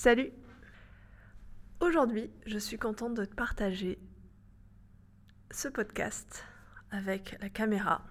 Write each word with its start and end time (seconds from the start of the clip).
Salut 0.00 0.30
Aujourd'hui, 1.80 2.30
je 2.46 2.56
suis 2.56 2.78
contente 2.78 3.14
de 3.14 3.24
partager 3.24 3.98
ce 5.50 5.66
podcast 5.66 6.44
avec 6.92 7.36
la 7.40 7.48
caméra. 7.48 8.04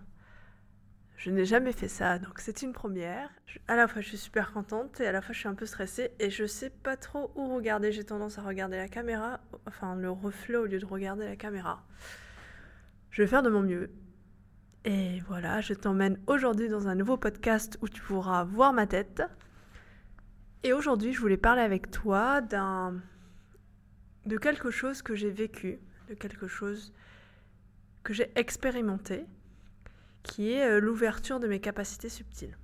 Je 1.15 1.31
n'ai 1.31 1.45
jamais 1.45 1.71
fait 1.71 1.87
ça, 1.87 2.19
donc 2.19 2.39
c'est 2.39 2.61
une 2.61 2.73
première. 2.73 3.29
À 3.69 3.77
la 3.77 3.87
fois, 3.87 4.01
je 4.01 4.09
suis 4.09 4.17
super 4.17 4.51
contente 4.51 4.99
et 4.99 5.07
à 5.07 5.13
la 5.13 5.21
fois, 5.21 5.31
je 5.31 5.39
suis 5.39 5.47
un 5.47 5.53
peu 5.53 5.65
stressée 5.65 6.11
et 6.19 6.29
je 6.29 6.45
sais 6.45 6.71
pas 6.71 6.97
trop 6.97 7.31
où 7.35 7.55
regarder. 7.55 7.93
J'ai 7.93 8.03
tendance 8.03 8.37
à 8.37 8.41
regarder 8.41 8.75
la 8.75 8.89
caméra, 8.89 9.39
enfin 9.65 9.95
le 9.95 10.11
reflet 10.11 10.57
au 10.57 10.65
lieu 10.65 10.79
de 10.79 10.85
regarder 10.85 11.25
la 11.25 11.37
caméra. 11.37 11.85
Je 13.11 13.21
vais 13.21 13.29
faire 13.29 13.43
de 13.43 13.49
mon 13.49 13.61
mieux. 13.61 13.91
Et 14.83 15.21
voilà, 15.21 15.61
je 15.61 15.73
t'emmène 15.73 16.19
aujourd'hui 16.27 16.67
dans 16.67 16.89
un 16.89 16.95
nouveau 16.95 17.15
podcast 17.15 17.77
où 17.81 17.87
tu 17.87 18.01
pourras 18.01 18.43
voir 18.43 18.73
ma 18.73 18.87
tête. 18.87 19.23
Et 20.63 20.73
aujourd'hui, 20.73 21.13
je 21.13 21.19
voulais 21.19 21.37
parler 21.37 21.61
avec 21.61 21.91
toi 21.91 22.41
d'un 22.41 23.01
de 24.25 24.37
quelque 24.37 24.71
chose 24.71 25.01
que 25.01 25.15
j'ai 25.15 25.29
vécu, 25.29 25.79
de 26.09 26.13
quelque 26.13 26.47
chose 26.47 26.93
que 28.03 28.13
j'ai 28.13 28.31
expérimenté, 28.35 29.25
qui 30.23 30.51
est 30.51 30.65
euh, 30.65 30.79
l'ouverture 30.79 31.39
de 31.39 31.47
mes 31.47 31.61
capacités 31.61 32.09
subtiles. 32.09 32.57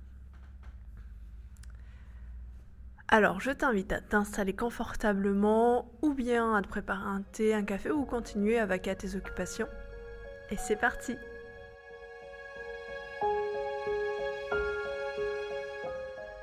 Alors, 3.08 3.40
je 3.40 3.50
t'invite 3.50 3.92
à 3.92 4.00
t'installer 4.00 4.54
confortablement 4.54 5.90
ou 6.02 6.14
bien 6.14 6.54
à 6.54 6.62
te 6.62 6.68
préparer 6.68 7.06
un 7.06 7.22
thé, 7.32 7.54
un 7.54 7.62
café 7.62 7.90
ou 7.90 8.04
continuer 8.04 8.58
à 8.58 8.66
vaquer 8.66 8.90
à 8.90 8.94
tes 8.94 9.14
occupations. 9.14 9.68
Et 10.50 10.56
c'est 10.56 10.76
parti 10.76 11.16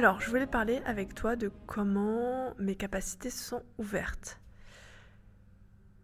Alors, 0.00 0.18
je 0.20 0.30
voulais 0.30 0.46
parler 0.46 0.80
avec 0.86 1.14
toi 1.14 1.36
de 1.36 1.52
comment 1.66 2.54
mes 2.58 2.74
capacités 2.74 3.28
sont 3.30 3.62
ouvertes 3.76 4.40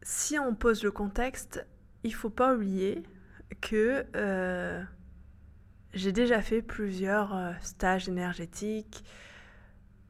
si 0.06 0.38
on 0.38 0.54
pose 0.54 0.84
le 0.84 0.92
contexte, 0.92 1.66
il 2.04 2.14
faut 2.14 2.30
pas 2.30 2.54
oublier 2.54 3.02
que 3.60 4.06
euh, 4.14 4.80
j'ai 5.94 6.12
déjà 6.12 6.40
fait 6.40 6.62
plusieurs 6.62 7.36
euh, 7.36 7.52
stages 7.60 8.08
énergétiques, 8.08 9.02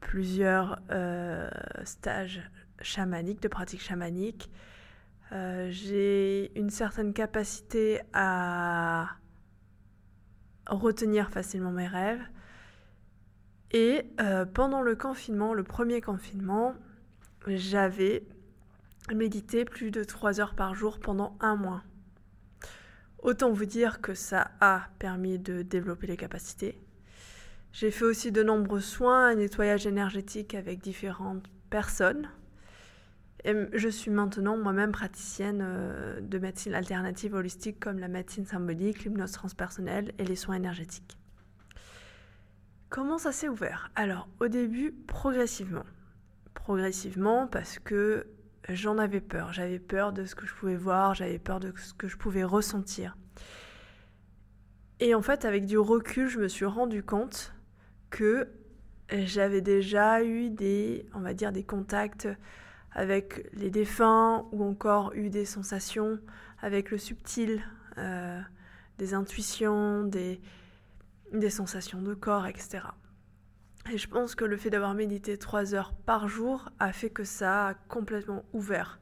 plusieurs 0.00 0.82
euh, 0.90 1.48
stages 1.84 2.42
chamaniques, 2.82 3.40
de 3.40 3.48
pratique 3.48 3.80
chamanique. 3.80 4.50
j'ai 5.30 6.52
une 6.58 6.68
certaine 6.68 7.14
capacité 7.14 8.02
à 8.12 9.16
retenir 10.66 11.30
facilement 11.30 11.72
mes 11.72 11.86
rêves. 11.86 12.22
Et 13.78 14.06
pendant 14.54 14.80
le 14.80 14.96
confinement, 14.96 15.52
le 15.52 15.62
premier 15.62 16.00
confinement, 16.00 16.74
j'avais 17.46 18.24
méditer 19.14 19.66
plus 19.66 19.90
de 19.90 20.02
3 20.02 20.40
heures 20.40 20.54
par 20.54 20.74
jour 20.74 20.98
pendant 20.98 21.36
un 21.40 21.56
mois. 21.56 21.82
Autant 23.18 23.52
vous 23.52 23.66
dire 23.66 24.00
que 24.00 24.14
ça 24.14 24.52
a 24.60 24.88
permis 24.98 25.38
de 25.38 25.60
développer 25.60 26.06
les 26.06 26.16
capacités. 26.16 26.80
J'ai 27.70 27.90
fait 27.90 28.06
aussi 28.06 28.32
de 28.32 28.42
nombreux 28.42 28.80
soins, 28.80 29.26
un 29.26 29.34
nettoyage 29.34 29.86
énergétique 29.86 30.54
avec 30.54 30.80
différentes 30.80 31.44
personnes. 31.68 32.30
Et 33.44 33.52
je 33.74 33.90
suis 33.90 34.10
maintenant 34.10 34.56
moi-même 34.56 34.90
praticienne 34.90 35.60
euh, 35.62 36.18
de 36.22 36.38
médecine 36.38 36.72
alternative 36.72 37.34
holistique 37.34 37.78
comme 37.78 37.98
la 37.98 38.08
médecine 38.08 38.46
symbolique, 38.46 39.04
l'hypnose 39.04 39.32
transpersonnelle 39.32 40.14
et 40.18 40.24
les 40.24 40.34
soins 40.34 40.54
énergétiques. 40.54 41.18
Comment 42.96 43.18
ça 43.18 43.30
s'est 43.30 43.50
ouvert? 43.50 43.90
Alors 43.94 44.26
au 44.40 44.48
début, 44.48 44.90
progressivement. 44.90 45.84
Progressivement 46.54 47.46
parce 47.46 47.78
que 47.78 48.26
j'en 48.70 48.96
avais 48.96 49.20
peur. 49.20 49.52
J'avais 49.52 49.78
peur 49.78 50.14
de 50.14 50.24
ce 50.24 50.34
que 50.34 50.46
je 50.46 50.54
pouvais 50.54 50.76
voir, 50.76 51.14
j'avais 51.14 51.38
peur 51.38 51.60
de 51.60 51.74
ce 51.76 51.92
que 51.92 52.08
je 52.08 52.16
pouvais 52.16 52.42
ressentir. 52.42 53.18
Et 54.98 55.14
en 55.14 55.20
fait, 55.20 55.44
avec 55.44 55.66
du 55.66 55.76
recul, 55.76 56.26
je 56.28 56.38
me 56.38 56.48
suis 56.48 56.64
rendu 56.64 57.02
compte 57.02 57.54
que 58.08 58.48
j'avais 59.10 59.60
déjà 59.60 60.24
eu 60.24 60.48
des, 60.48 61.04
on 61.12 61.20
va 61.20 61.34
dire, 61.34 61.52
des 61.52 61.64
contacts 61.64 62.28
avec 62.92 63.46
les 63.52 63.68
défunts 63.68 64.46
ou 64.52 64.64
encore 64.64 65.12
eu 65.12 65.28
des 65.28 65.44
sensations 65.44 66.18
avec 66.62 66.90
le 66.90 66.96
subtil, 66.96 67.62
euh, 67.98 68.40
des 68.96 69.12
intuitions, 69.12 70.02
des, 70.02 70.40
des 71.32 71.50
sensations 71.50 72.02
de 72.02 72.14
corps, 72.14 72.46
etc. 72.46 72.80
Et 73.92 73.98
je 73.98 74.08
pense 74.08 74.34
que 74.34 74.44
le 74.44 74.56
fait 74.56 74.70
d'avoir 74.70 74.94
médité 74.94 75.38
trois 75.38 75.74
heures 75.74 75.92
par 75.92 76.28
jour 76.28 76.70
a 76.78 76.92
fait 76.92 77.10
que 77.10 77.24
ça 77.24 77.68
a 77.68 77.74
complètement 77.74 78.44
ouvert. 78.52 79.00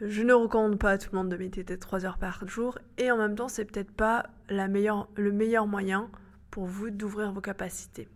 Je 0.00 0.22
ne 0.22 0.32
recommande 0.32 0.78
pas 0.78 0.92
à 0.92 0.98
tout 0.98 1.08
le 1.12 1.18
monde 1.18 1.28
de 1.28 1.36
méditer 1.36 1.76
trois 1.76 2.06
heures 2.06 2.18
par 2.18 2.46
jour 2.46 2.78
et 2.98 3.10
en 3.10 3.18
même 3.18 3.34
temps, 3.34 3.48
c'est 3.48 3.64
peut-être 3.64 3.90
pas 3.90 4.30
la 4.48 4.68
meilleure, 4.68 5.08
le 5.16 5.32
meilleur 5.32 5.66
moyen 5.66 6.08
pour 6.52 6.66
vous 6.66 6.90
d'ouvrir 6.90 7.32
vos 7.32 7.40
capacités. 7.40 8.08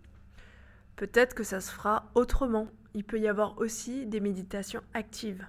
Peut-être 0.95 1.35
que 1.35 1.43
ça 1.43 1.61
se 1.61 1.73
fera 1.73 2.11
autrement. 2.15 2.69
Il 2.95 3.03
peut 3.03 3.19
y 3.19 3.27
avoir 3.27 3.59
aussi 3.59 4.07
des 4.07 4.21
méditations 4.21 4.83
actives. 4.95 5.45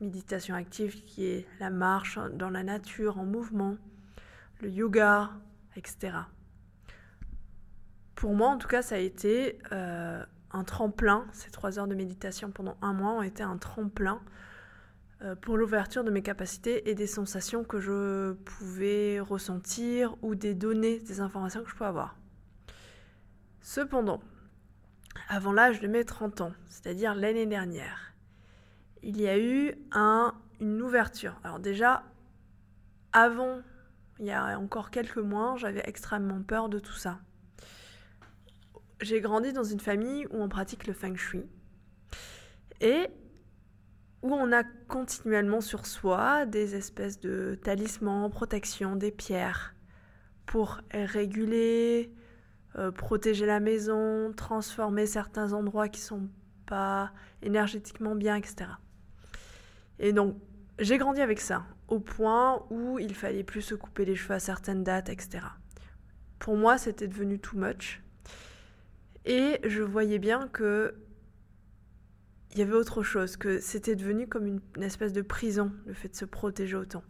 Méditation 0.00 0.54
active 0.54 1.02
qui 1.04 1.26
est 1.26 1.48
la 1.58 1.70
marche 1.70 2.20
dans 2.34 2.50
la 2.50 2.62
nature, 2.62 3.18
en 3.18 3.24
mouvement, 3.24 3.76
le 4.60 4.70
yoga, 4.70 5.30
etc 5.76 6.18
pour 8.16 8.34
moi, 8.34 8.48
en 8.48 8.58
tout 8.58 8.66
cas, 8.66 8.82
ça 8.82 8.96
a 8.96 8.98
été 8.98 9.58
euh, 9.70 10.24
un 10.50 10.64
tremplin. 10.64 11.26
Ces 11.32 11.50
trois 11.50 11.78
heures 11.78 11.86
de 11.86 11.94
méditation 11.94 12.50
pendant 12.50 12.76
un 12.82 12.94
mois 12.94 13.12
ont 13.12 13.22
été 13.22 13.42
un 13.42 13.58
tremplin 13.58 14.20
euh, 15.22 15.36
pour 15.36 15.56
l'ouverture 15.56 16.02
de 16.02 16.10
mes 16.10 16.22
capacités 16.22 16.90
et 16.90 16.94
des 16.94 17.06
sensations 17.06 17.62
que 17.62 17.78
je 17.78 18.32
pouvais 18.32 19.20
ressentir 19.20 20.16
ou 20.22 20.34
des 20.34 20.54
données, 20.54 20.98
des 20.98 21.20
informations 21.20 21.62
que 21.62 21.68
je 21.68 21.74
pouvais 21.74 21.90
avoir. 21.90 22.16
Cependant, 23.60 24.20
avant 25.28 25.52
l'âge 25.52 25.80
de 25.80 25.86
mes 25.86 26.04
30 26.04 26.40
ans, 26.40 26.52
c'est-à-dire 26.68 27.14
l'année 27.14 27.46
dernière, 27.46 28.14
il 29.02 29.20
y 29.20 29.28
a 29.28 29.38
eu 29.38 29.74
un, 29.92 30.34
une 30.60 30.80
ouverture. 30.80 31.38
Alors 31.44 31.58
déjà, 31.58 32.02
avant, 33.12 33.60
il 34.18 34.26
y 34.26 34.32
a 34.32 34.58
encore 34.58 34.90
quelques 34.90 35.18
mois, 35.18 35.56
j'avais 35.56 35.82
extrêmement 35.86 36.42
peur 36.42 36.68
de 36.68 36.78
tout 36.78 36.94
ça 36.94 37.18
j'ai 39.00 39.20
grandi 39.20 39.52
dans 39.52 39.64
une 39.64 39.80
famille 39.80 40.26
où 40.26 40.40
on 40.40 40.48
pratique 40.48 40.86
le 40.86 40.92
feng 40.92 41.16
shui 41.16 41.44
et 42.80 43.08
où 44.22 44.32
on 44.32 44.52
a 44.52 44.64
continuellement 44.88 45.60
sur 45.60 45.86
soi 45.86 46.46
des 46.46 46.74
espèces 46.74 47.20
de 47.20 47.58
talismans, 47.62 48.30
protection, 48.30 48.96
des 48.96 49.10
pierres 49.10 49.74
pour 50.46 50.80
réguler, 50.90 52.12
euh, 52.76 52.90
protéger 52.90 53.46
la 53.46 53.60
maison, 53.60 54.32
transformer 54.32 55.06
certains 55.06 55.52
endroits 55.52 55.88
qui 55.88 56.00
sont 56.00 56.28
pas 56.64 57.12
énergétiquement 57.42 58.14
bien, 58.14 58.36
etc. 58.36 58.70
Et 59.98 60.12
donc, 60.12 60.36
j'ai 60.78 60.98
grandi 60.98 61.20
avec 61.20 61.40
ça, 61.40 61.64
au 61.88 62.00
point 62.00 62.64
où 62.70 62.98
il 62.98 63.14
fallait 63.14 63.44
plus 63.44 63.62
se 63.62 63.74
couper 63.74 64.04
les 64.04 64.16
cheveux 64.16 64.34
à 64.34 64.40
certaines 64.40 64.82
dates, 64.82 65.08
etc. 65.08 65.44
Pour 66.38 66.56
moi, 66.56 66.78
c'était 66.78 67.08
devenu 67.08 67.38
too 67.38 67.56
much. 67.56 68.02
Et 69.24 69.60
je 69.64 69.82
voyais 69.82 70.18
bien 70.18 70.48
que 70.48 70.94
il 72.52 72.60
y 72.60 72.62
avait 72.62 72.72
autre 72.72 73.02
chose, 73.02 73.36
que 73.36 73.60
c'était 73.60 73.96
devenu 73.96 74.26
comme 74.28 74.46
une, 74.46 74.82
espèce 74.82 75.12
de 75.12 75.20
prison, 75.20 75.72
le 75.84 75.92
fait 75.92 76.08
de 76.08 76.16
se 76.16 76.24
protéger 76.24 76.76
autant. 76.76 77.02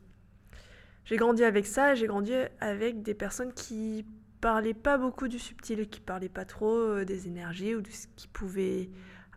J'ai 1.04 1.16
grandi 1.16 1.44
avec 1.44 1.66
ça, 1.66 1.94
j'ai 1.94 2.08
grandi 2.08 2.32
avec 2.58 3.02
des 3.02 3.14
personnes 3.14 3.52
qui 3.52 4.04
parlaient 4.40 4.74
pas 4.74 4.98
beaucoup 4.98 5.28
du 5.28 5.38
subtil, 5.38 5.88
qui 5.88 6.00
parlaient 6.00 6.28
pas 6.28 6.44
trop 6.44 6.76
euh, 6.76 7.04
des 7.04 7.28
énergies 7.28 7.76
ou 7.76 7.80
de 7.80 7.90
ce 7.90 8.08
qui 8.16 8.26
pouvait 8.26 8.90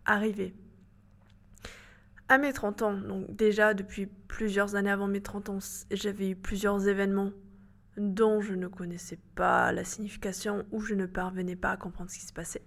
arriver. 0.04 0.52
À 2.30 2.38
mes 2.38 2.52
30 2.52 2.82
ans, 2.82 2.92
donc 2.92 3.34
déjà 3.34 3.74
depuis 3.74 4.06
plusieurs 4.06 4.76
années 4.76 4.92
avant 4.92 5.08
mes 5.08 5.20
30 5.20 5.48
ans, 5.48 5.58
j'avais 5.90 6.30
eu 6.30 6.36
plusieurs 6.36 6.86
événements 6.86 7.32
dont 7.96 8.40
je 8.40 8.54
ne 8.54 8.68
connaissais 8.68 9.18
pas 9.34 9.72
la 9.72 9.82
signification 9.82 10.64
ou 10.70 10.78
je 10.78 10.94
ne 10.94 11.06
parvenais 11.06 11.56
pas 11.56 11.72
à 11.72 11.76
comprendre 11.76 12.08
ce 12.08 12.20
qui 12.20 12.26
se 12.26 12.32
passait. 12.32 12.62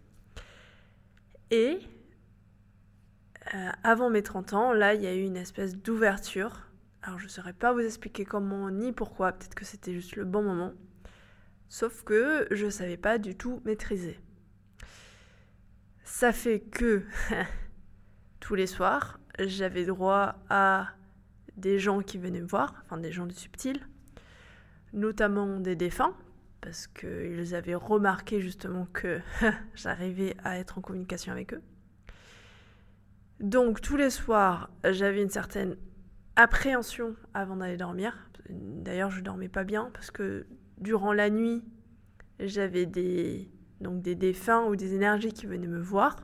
Et 1.50 1.80
euh, 3.56 3.70
avant 3.86 4.10
mes 4.10 4.22
30 4.22 4.52
ans, 4.52 4.74
là, 4.74 4.96
il 4.96 5.02
y 5.02 5.08
a 5.08 5.16
eu 5.16 5.22
une 5.22 5.38
espèce 5.38 5.78
d'ouverture. 5.78 6.68
Alors, 7.02 7.18
je 7.20 7.24
ne 7.24 7.30
saurais 7.30 7.54
pas 7.54 7.72
vous 7.72 7.80
expliquer 7.80 8.26
comment 8.26 8.70
ni 8.70 8.92
pourquoi, 8.92 9.32
peut-être 9.32 9.56
que 9.56 9.64
c'était 9.64 9.94
juste 9.94 10.18
le 10.18 10.26
bon 10.26 10.44
moment. 10.44 10.74
Sauf 11.70 12.04
que 12.04 12.50
je 12.52 12.66
ne 12.66 12.70
savais 12.70 12.98
pas 12.98 13.18
du 13.18 13.38
tout 13.38 13.62
maîtriser. 13.64 14.20
Ça 16.04 16.34
fait 16.34 16.60
que 16.60 17.04
tous 18.42 18.56
les 18.56 18.68
soirs, 18.68 19.22
j'avais 19.40 19.86
droit 19.86 20.36
à 20.50 20.90
des 21.58 21.80
gens 21.80 22.02
qui 22.02 22.18
venaient 22.18 22.42
me 22.42 22.48
voir, 22.48 22.76
enfin 22.84 22.98
des 22.98 23.12
gens 23.12 23.26
du 23.26 23.36
subtil, 23.36 23.80
notamment 24.94 25.60
des 25.60 25.76
défunts, 25.76 26.16
parce 26.62 26.88
qu'ils 26.88 27.56
avaient 27.56 27.76
remarqué 27.76 28.40
justement 28.42 28.88
que 28.94 29.20
j'arrivais 29.76 30.36
à 30.44 30.58
être 30.58 30.78
en 30.78 30.82
communication 30.82 31.32
avec 31.32 31.54
eux. 31.54 31.62
Donc 33.40 33.82
tous 33.82 33.98
les 33.98 34.10
soirs, 34.10 34.70
j'avais 34.84 35.22
une 35.22 35.30
certaine 35.30 35.76
appréhension 36.36 37.16
avant 37.34 37.58
d'aller 37.58 37.78
dormir. 37.78 38.30
D'ailleurs, 38.50 39.12
je 39.12 39.22
dormais 39.22 39.50
pas 39.50 39.64
bien 39.64 39.90
parce 39.94 40.12
que 40.12 40.46
durant 40.78 41.14
la 41.14 41.30
nuit, 41.30 41.64
j'avais 42.40 42.86
des 42.86 43.50
donc 43.82 44.02
des 44.02 44.16
défunts 44.16 44.64
ou 44.64 44.76
des 44.76 44.96
énergies 44.96 45.34
qui 45.34 45.46
venaient 45.46 45.68
me 45.68 45.82
voir. 45.82 46.16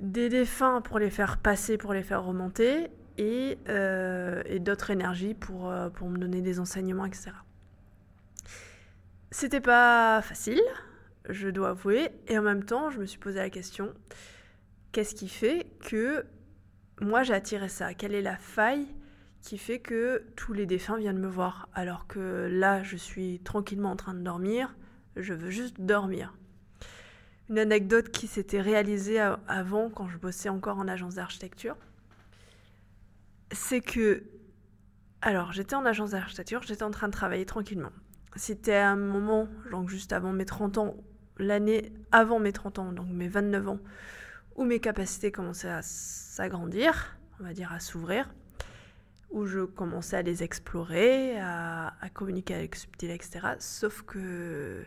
Des 0.00 0.28
défunts 0.28 0.80
pour 0.80 0.98
les 0.98 1.10
faire 1.10 1.38
passer, 1.38 1.78
pour 1.78 1.92
les 1.92 2.02
faire 2.02 2.24
remonter, 2.24 2.90
et, 3.16 3.58
euh, 3.68 4.58
d'autres 4.58 4.90
énergies 4.90 5.34
pour, 5.34 5.70
euh, 5.70 5.88
pour 5.88 6.08
me 6.10 6.18
donner 6.18 6.40
des 6.40 6.58
enseignements, 6.58 7.06
etc. 7.06 7.30
C'était 9.30 9.60
pas 9.60 10.20
facile, 10.22 10.62
je 11.28 11.48
dois 11.48 11.70
avouer, 11.70 12.08
et 12.26 12.38
en 12.38 12.42
même 12.42 12.64
temps, 12.64 12.90
je 12.90 12.98
me 12.98 13.06
suis 13.06 13.18
posé 13.18 13.38
la 13.38 13.50
question 13.50 13.94
qu'est-ce 14.94 15.16
qui 15.16 15.28
fait 15.28 15.66
que 15.80 16.24
moi 17.00 17.24
j'ai 17.24 17.34
attiré 17.34 17.68
ça? 17.68 17.94
Quelle 17.94 18.14
est 18.14 18.22
la 18.22 18.36
faille 18.36 18.86
qui 19.42 19.58
fait 19.58 19.80
que 19.80 20.24
tous 20.36 20.52
les 20.52 20.66
défunts 20.66 20.96
viennent 20.96 21.18
me 21.18 21.28
voir? 21.28 21.68
Alors 21.74 22.06
que 22.06 22.48
là 22.50 22.82
je 22.84 22.96
suis 22.96 23.40
tranquillement 23.40 23.90
en 23.90 23.96
train 23.96 24.14
de 24.14 24.20
dormir, 24.20 24.76
je 25.16 25.34
veux 25.34 25.50
juste 25.50 25.80
dormir. 25.80 26.32
Une 27.50 27.58
anecdote 27.58 28.10
qui 28.10 28.26
s'était 28.26 28.60
réalisée 28.60 29.20
avant 29.20 29.90
quand 29.90 30.08
je 30.08 30.16
bossais 30.18 30.48
encore 30.48 30.78
en 30.78 30.88
agence 30.88 31.16
d'architecture, 31.16 31.76
c'est 33.52 33.80
que 33.80 34.24
alors 35.20 35.52
j'étais 35.52 35.74
en 35.74 35.86
agence 35.86 36.10
d'architecture, 36.10 36.62
j'étais 36.62 36.82
en 36.82 36.90
train 36.90 37.08
de 37.08 37.12
travailler 37.12 37.46
tranquillement. 37.46 37.92
C'était 38.36 38.76
un 38.76 38.96
moment, 38.96 39.48
donc 39.70 39.88
juste 39.88 40.12
avant 40.12 40.32
mes 40.32 40.44
30 40.44 40.78
ans, 40.78 40.96
l'année 41.38 41.92
avant 42.12 42.40
mes 42.40 42.52
30 42.52 42.78
ans, 42.78 42.92
donc 42.92 43.08
mes 43.08 43.28
29 43.28 43.68
ans, 43.68 43.78
où 44.56 44.64
mes 44.64 44.80
capacités 44.80 45.32
commençaient 45.32 45.70
à 45.70 45.82
s'agrandir, 45.82 47.16
on 47.40 47.44
va 47.44 47.52
dire 47.52 47.72
à 47.72 47.80
s'ouvrir, 47.80 48.28
où 49.30 49.46
je 49.46 49.60
commençais 49.60 50.16
à 50.16 50.22
les 50.22 50.42
explorer, 50.42 51.38
à, 51.40 51.92
communiquer 52.12 52.54
avec 52.54 52.76
Subtil, 52.76 53.10
etc. 53.10 53.48
Sauf 53.58 54.02
que... 54.02 54.84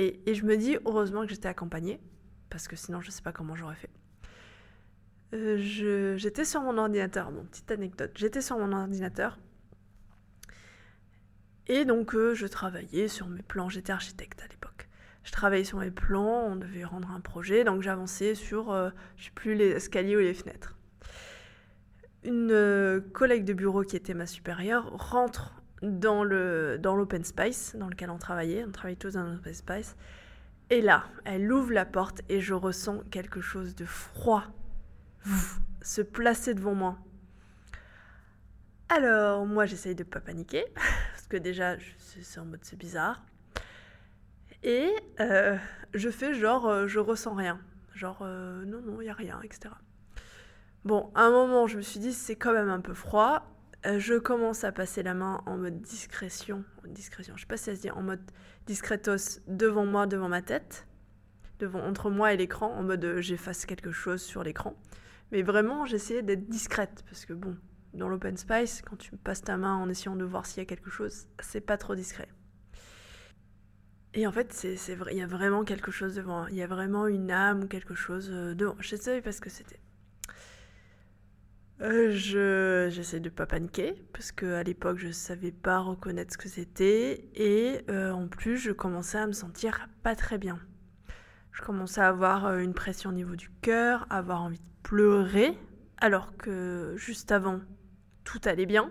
Et, 0.00 0.32
je 0.32 0.44
me 0.44 0.56
dis, 0.56 0.76
heureusement 0.86 1.22
que 1.22 1.30
j'étais 1.30 1.48
accompagnée, 1.48 2.00
parce 2.50 2.68
que 2.68 2.76
sinon 2.76 3.00
je 3.00 3.08
ne 3.08 3.12
sais 3.12 3.22
pas 3.22 3.32
comment 3.32 3.56
j'aurais 3.56 3.74
fait. 3.74 3.90
Euh, 5.34 6.16
j'étais 6.16 6.44
sur 6.44 6.62
mon 6.62 6.78
ordinateur, 6.78 7.32
bon, 7.32 7.44
petite 7.46 7.70
anecdote, 7.72 8.12
j'étais 8.14 8.40
sur 8.40 8.58
mon 8.58 8.72
ordinateur, 8.72 9.38
et 11.66 11.84
donc 11.84 12.14
euh, 12.14 12.32
je 12.34 12.46
travaillais 12.46 13.08
sur 13.08 13.26
mes 13.26 13.42
plans, 13.42 13.68
j'étais 13.68 13.92
architecte 13.92 14.40
à 14.42 14.46
l'époque. 14.48 14.88
Je 15.24 15.32
travaillais 15.32 15.64
sur 15.64 15.78
mes 15.78 15.90
plans, 15.90 16.46
on 16.46 16.56
devait 16.56 16.84
rendre 16.84 17.10
un 17.10 17.20
projet, 17.20 17.64
donc 17.64 17.82
j'avançais 17.82 18.34
sur, 18.34 18.70
euh, 18.70 18.90
je 19.16 19.24
sais 19.24 19.30
plus, 19.34 19.54
les 19.54 19.70
escaliers 19.72 20.16
ou 20.16 20.20
les 20.20 20.32
fenêtres. 20.32 20.78
Une 22.24 22.52
euh, 22.52 23.00
collègue 23.00 23.44
de 23.44 23.52
bureau 23.52 23.82
qui 23.82 23.96
était 23.96 24.14
ma 24.14 24.26
supérieure 24.26 24.90
rentre 24.92 25.57
dans 25.82 26.24
l'open 26.24 27.24
space 27.24 27.76
dans 27.76 27.88
lequel 27.88 28.10
on 28.10 28.18
travaillait, 28.18 28.64
on 28.64 28.72
travaillait 28.72 28.96
tous 28.96 29.14
dans 29.14 29.24
l'open 29.24 29.54
space, 29.54 29.96
et 30.70 30.80
là, 30.80 31.04
elle 31.24 31.50
ouvre 31.50 31.72
la 31.72 31.86
porte 31.86 32.20
et 32.28 32.40
je 32.40 32.54
ressens 32.54 33.00
quelque 33.10 33.40
chose 33.40 33.74
de 33.74 33.84
froid 33.84 34.44
se 35.82 36.02
placer 36.02 36.54
devant 36.54 36.74
moi. 36.74 36.98
Alors, 38.90 39.46
moi, 39.46 39.66
j'essaye 39.66 39.94
de 39.94 40.04
pas 40.04 40.20
paniquer, 40.20 40.64
parce 40.74 41.26
que 41.28 41.36
déjà, 41.36 41.76
c'est 41.98 42.40
en 42.40 42.46
mode 42.46 42.60
c'est 42.62 42.78
bizarre. 42.78 43.22
Et 44.62 44.90
euh, 45.20 45.56
je 45.94 46.10
fais 46.10 46.34
genre, 46.34 46.66
euh, 46.66 46.86
je 46.86 46.98
ressens 46.98 47.34
rien. 47.34 47.60
Genre, 47.94 48.18
euh, 48.22 48.64
non, 48.64 48.80
non, 48.80 49.00
il 49.00 49.04
n'y 49.04 49.10
a 49.10 49.14
rien, 49.14 49.40
etc. 49.42 49.74
Bon, 50.84 51.10
à 51.14 51.22
un 51.22 51.30
moment, 51.30 51.66
je 51.66 51.76
me 51.76 51.82
suis 51.82 52.00
dit, 52.00 52.12
c'est 52.12 52.36
quand 52.36 52.52
même 52.52 52.70
un 52.70 52.80
peu 52.80 52.94
froid. 52.94 53.42
Je 53.84 54.18
commence 54.18 54.64
à 54.64 54.72
passer 54.72 55.02
la 55.02 55.14
main 55.14 55.42
en 55.46 55.56
mode 55.56 55.80
discrétion. 55.80 56.64
Discrétion, 56.84 57.36
je 57.36 57.42
sais 57.42 57.46
pas 57.46 57.56
si 57.56 57.64
ça 57.64 57.76
se 57.76 57.80
dit 57.80 57.90
en 57.90 58.02
mode 58.02 58.22
discretos 58.66 59.40
devant 59.46 59.86
moi, 59.86 60.06
devant 60.06 60.28
ma 60.28 60.42
tête. 60.42 60.86
Devant, 61.58 61.80
entre 61.80 62.10
moi 62.10 62.32
et 62.32 62.36
l'écran, 62.36 62.72
en 62.72 62.82
mode 62.82 63.18
j'efface 63.20 63.66
quelque 63.66 63.90
chose 63.90 64.22
sur 64.22 64.42
l'écran. 64.42 64.74
Mais 65.32 65.42
vraiment, 65.42 65.84
j'essayais 65.84 66.22
d'être 66.22 66.48
discrète 66.48 67.04
parce 67.06 67.24
que 67.24 67.32
bon, 67.32 67.56
dans 67.94 68.08
l'open 68.08 68.36
space, 68.36 68.82
quand 68.82 68.96
tu 68.96 69.16
passes 69.16 69.42
ta 69.42 69.56
main 69.56 69.74
en 69.74 69.88
essayant 69.88 70.16
de 70.16 70.24
voir 70.24 70.46
s'il 70.46 70.58
y 70.58 70.62
a 70.62 70.66
quelque 70.66 70.90
chose, 70.90 71.26
c'est 71.40 71.60
pas 71.60 71.76
trop 71.76 71.94
discret. 71.94 72.28
Et 74.14 74.26
en 74.26 74.32
fait, 74.32 74.52
c'est 74.52 74.76
il 75.10 75.16
y 75.16 75.22
a 75.22 75.26
vraiment 75.26 75.64
quelque 75.64 75.90
chose 75.90 76.14
devant. 76.14 76.46
Il 76.46 76.56
y 76.56 76.62
a 76.62 76.66
vraiment 76.66 77.06
une 77.06 77.30
âme 77.30 77.64
ou 77.64 77.66
quelque 77.66 77.94
chose 77.94 78.30
euh, 78.32 78.54
devant. 78.54 78.74
Je 78.80 78.96
sais 78.96 79.20
pas 79.20 79.32
ce 79.32 79.40
que 79.40 79.50
c'était. 79.50 79.80
Euh, 81.80 82.10
je 82.10 82.88
j'essaie 82.90 83.20
de 83.20 83.28
pas 83.28 83.46
paniquer 83.46 83.94
parce 84.12 84.32
que 84.32 84.54
à 84.54 84.64
l'époque 84.64 84.98
je 84.98 85.12
savais 85.12 85.52
pas 85.52 85.78
reconnaître 85.78 86.32
ce 86.32 86.38
que 86.38 86.48
c'était 86.48 87.24
et 87.36 87.84
euh, 87.88 88.10
en 88.10 88.26
plus 88.26 88.56
je 88.56 88.72
commençais 88.72 89.18
à 89.18 89.28
me 89.28 89.32
sentir 89.32 89.88
pas 90.02 90.16
très 90.16 90.38
bien. 90.38 90.58
Je 91.52 91.62
commençais 91.62 92.00
à 92.00 92.08
avoir 92.08 92.46
euh, 92.46 92.58
une 92.58 92.74
pression 92.74 93.10
au 93.10 93.12
niveau 93.12 93.36
du 93.36 93.48
cœur, 93.62 94.06
avoir 94.10 94.42
envie 94.42 94.58
de 94.58 94.64
pleurer 94.82 95.56
alors 95.98 96.36
que 96.36 96.94
juste 96.96 97.30
avant 97.30 97.60
tout 98.24 98.40
allait 98.44 98.66
bien. 98.66 98.90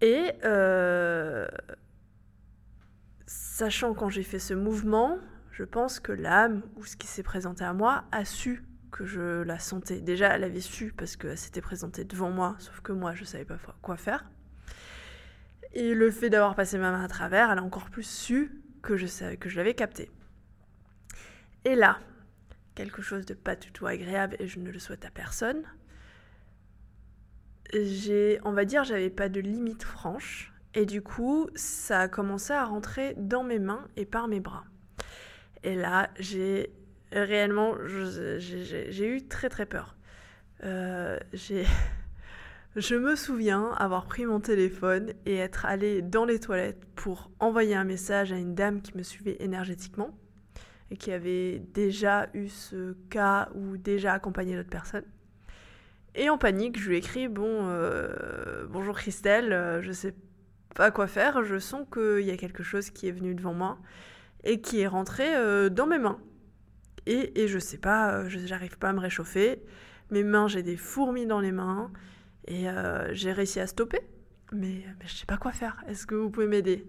Et 0.00 0.32
sachant 3.26 3.94
quand 3.94 4.08
j'ai 4.08 4.22
fait 4.22 4.38
ce 4.38 4.54
mouvement, 4.54 5.18
je 5.52 5.62
pense 5.62 6.00
que 6.00 6.10
l'âme 6.10 6.62
ou 6.76 6.84
ce 6.84 6.96
qui 6.96 7.06
s'est 7.06 7.22
présenté 7.22 7.64
à 7.64 7.74
moi 7.74 8.04
a 8.10 8.24
su 8.24 8.64
que 8.90 9.04
je 9.04 9.42
la 9.42 9.58
sentais. 9.58 10.00
Déjà, 10.00 10.34
elle 10.34 10.44
avait 10.44 10.60
su 10.60 10.92
parce 10.96 11.16
qu'elle 11.16 11.38
s'était 11.38 11.60
présentée 11.60 12.04
devant 12.04 12.30
moi, 12.30 12.56
sauf 12.58 12.80
que 12.80 12.92
moi, 12.92 13.14
je 13.14 13.22
ne 13.22 13.26
savais 13.26 13.44
pas 13.44 13.58
quoi 13.82 13.96
faire. 13.96 14.24
Et 15.72 15.94
le 15.94 16.10
fait 16.10 16.30
d'avoir 16.30 16.54
passé 16.54 16.78
ma 16.78 16.90
main 16.90 17.04
à 17.04 17.08
travers, 17.08 17.50
elle 17.50 17.58
a 17.58 17.62
encore 17.62 17.90
plus 17.90 18.08
su 18.08 18.50
que 18.82 18.96
je, 18.96 19.06
savais, 19.06 19.36
que 19.36 19.48
je 19.48 19.56
l'avais 19.56 19.74
capté. 19.74 20.10
Et 21.64 21.76
là, 21.76 21.98
quelque 22.74 23.02
chose 23.02 23.26
de 23.26 23.34
pas 23.34 23.56
du 23.56 23.70
tout 23.72 23.86
agréable 23.86 24.36
et 24.38 24.46
je 24.46 24.58
ne 24.58 24.70
le 24.70 24.78
souhaite 24.78 25.04
à 25.04 25.10
personne. 25.10 25.62
J'ai, 27.72 28.40
on 28.44 28.52
va 28.52 28.64
dire, 28.64 28.82
j'avais 28.84 29.10
pas 29.10 29.28
de 29.28 29.40
limite 29.40 29.84
franche 29.84 30.52
et 30.74 30.86
du 30.86 31.02
coup, 31.02 31.48
ça 31.54 32.00
a 32.00 32.08
commencé 32.08 32.52
à 32.52 32.64
rentrer 32.64 33.14
dans 33.16 33.44
mes 33.44 33.58
mains 33.58 33.86
et 33.96 34.06
par 34.06 34.28
mes 34.28 34.40
bras. 34.40 34.64
Et 35.62 35.74
là, 35.74 36.10
j'ai 36.18 36.72
réellement, 37.12 37.74
j'ai 37.86 39.06
eu 39.06 39.26
très 39.26 39.48
très 39.48 39.66
peur. 39.66 39.96
Euh, 40.64 41.18
je 42.76 42.94
me 42.94 43.16
souviens 43.16 43.72
avoir 43.72 44.06
pris 44.06 44.26
mon 44.26 44.40
téléphone 44.40 45.12
et 45.26 45.36
être 45.36 45.66
allée 45.66 46.02
dans 46.02 46.24
les 46.24 46.38
toilettes 46.38 46.84
pour 46.94 47.30
envoyer 47.40 47.74
un 47.74 47.84
message 47.84 48.32
à 48.32 48.36
une 48.36 48.54
dame 48.54 48.82
qui 48.82 48.96
me 48.96 49.02
suivait 49.02 49.36
énergétiquement 49.40 50.16
et 50.90 50.96
qui 50.96 51.12
avait 51.12 51.60
déjà 51.72 52.28
eu 52.34 52.48
ce 52.48 52.94
cas 53.10 53.48
ou 53.54 53.76
déjà 53.76 54.12
accompagné 54.12 54.56
d'autres 54.56 54.68
personnes. 54.68 55.04
Et 56.14 56.28
en 56.28 56.38
panique, 56.38 56.80
je 56.80 56.88
lui 56.88 56.96
ai 56.96 56.98
écrit 56.98 57.28
Bon, 57.28 57.68
euh, 57.68 58.66
bonjour 58.68 58.96
Christelle, 58.96 59.52
euh, 59.52 59.80
je 59.82 59.92
sais 59.92 60.14
pas 60.74 60.90
quoi 60.90 61.06
faire, 61.06 61.44
je 61.44 61.58
sens 61.58 61.86
qu'il 61.92 62.24
y 62.24 62.30
a 62.30 62.36
quelque 62.36 62.62
chose 62.62 62.90
qui 62.90 63.08
est 63.08 63.12
venu 63.12 63.34
devant 63.34 63.54
moi 63.54 63.78
et 64.44 64.60
qui 64.60 64.80
est 64.80 64.86
rentré 64.86 65.36
euh, 65.36 65.68
dans 65.68 65.86
mes 65.86 65.98
mains. 65.98 66.18
Et, 67.10 67.42
et 67.42 67.48
je 67.48 67.58
sais 67.58 67.78
pas, 67.78 68.28
j'arrive 68.28 68.78
pas 68.78 68.90
à 68.90 68.92
me 68.92 69.00
réchauffer. 69.00 69.60
Mes 70.12 70.22
mains, 70.22 70.46
j'ai 70.46 70.62
des 70.62 70.76
fourmis 70.76 71.26
dans 71.26 71.40
les 71.40 71.50
mains 71.50 71.90
et 72.46 72.66
j'ai 73.10 73.32
réussi 73.32 73.58
à 73.58 73.66
stopper. 73.66 74.00
Mais, 74.52 74.84
mais 74.98 75.06
je 75.06 75.14
sais 75.14 75.26
pas 75.26 75.36
quoi 75.36 75.50
faire. 75.50 75.82
Est-ce 75.88 76.06
que 76.06 76.14
vous 76.14 76.30
pouvez 76.30 76.46
m'aider? 76.46 76.86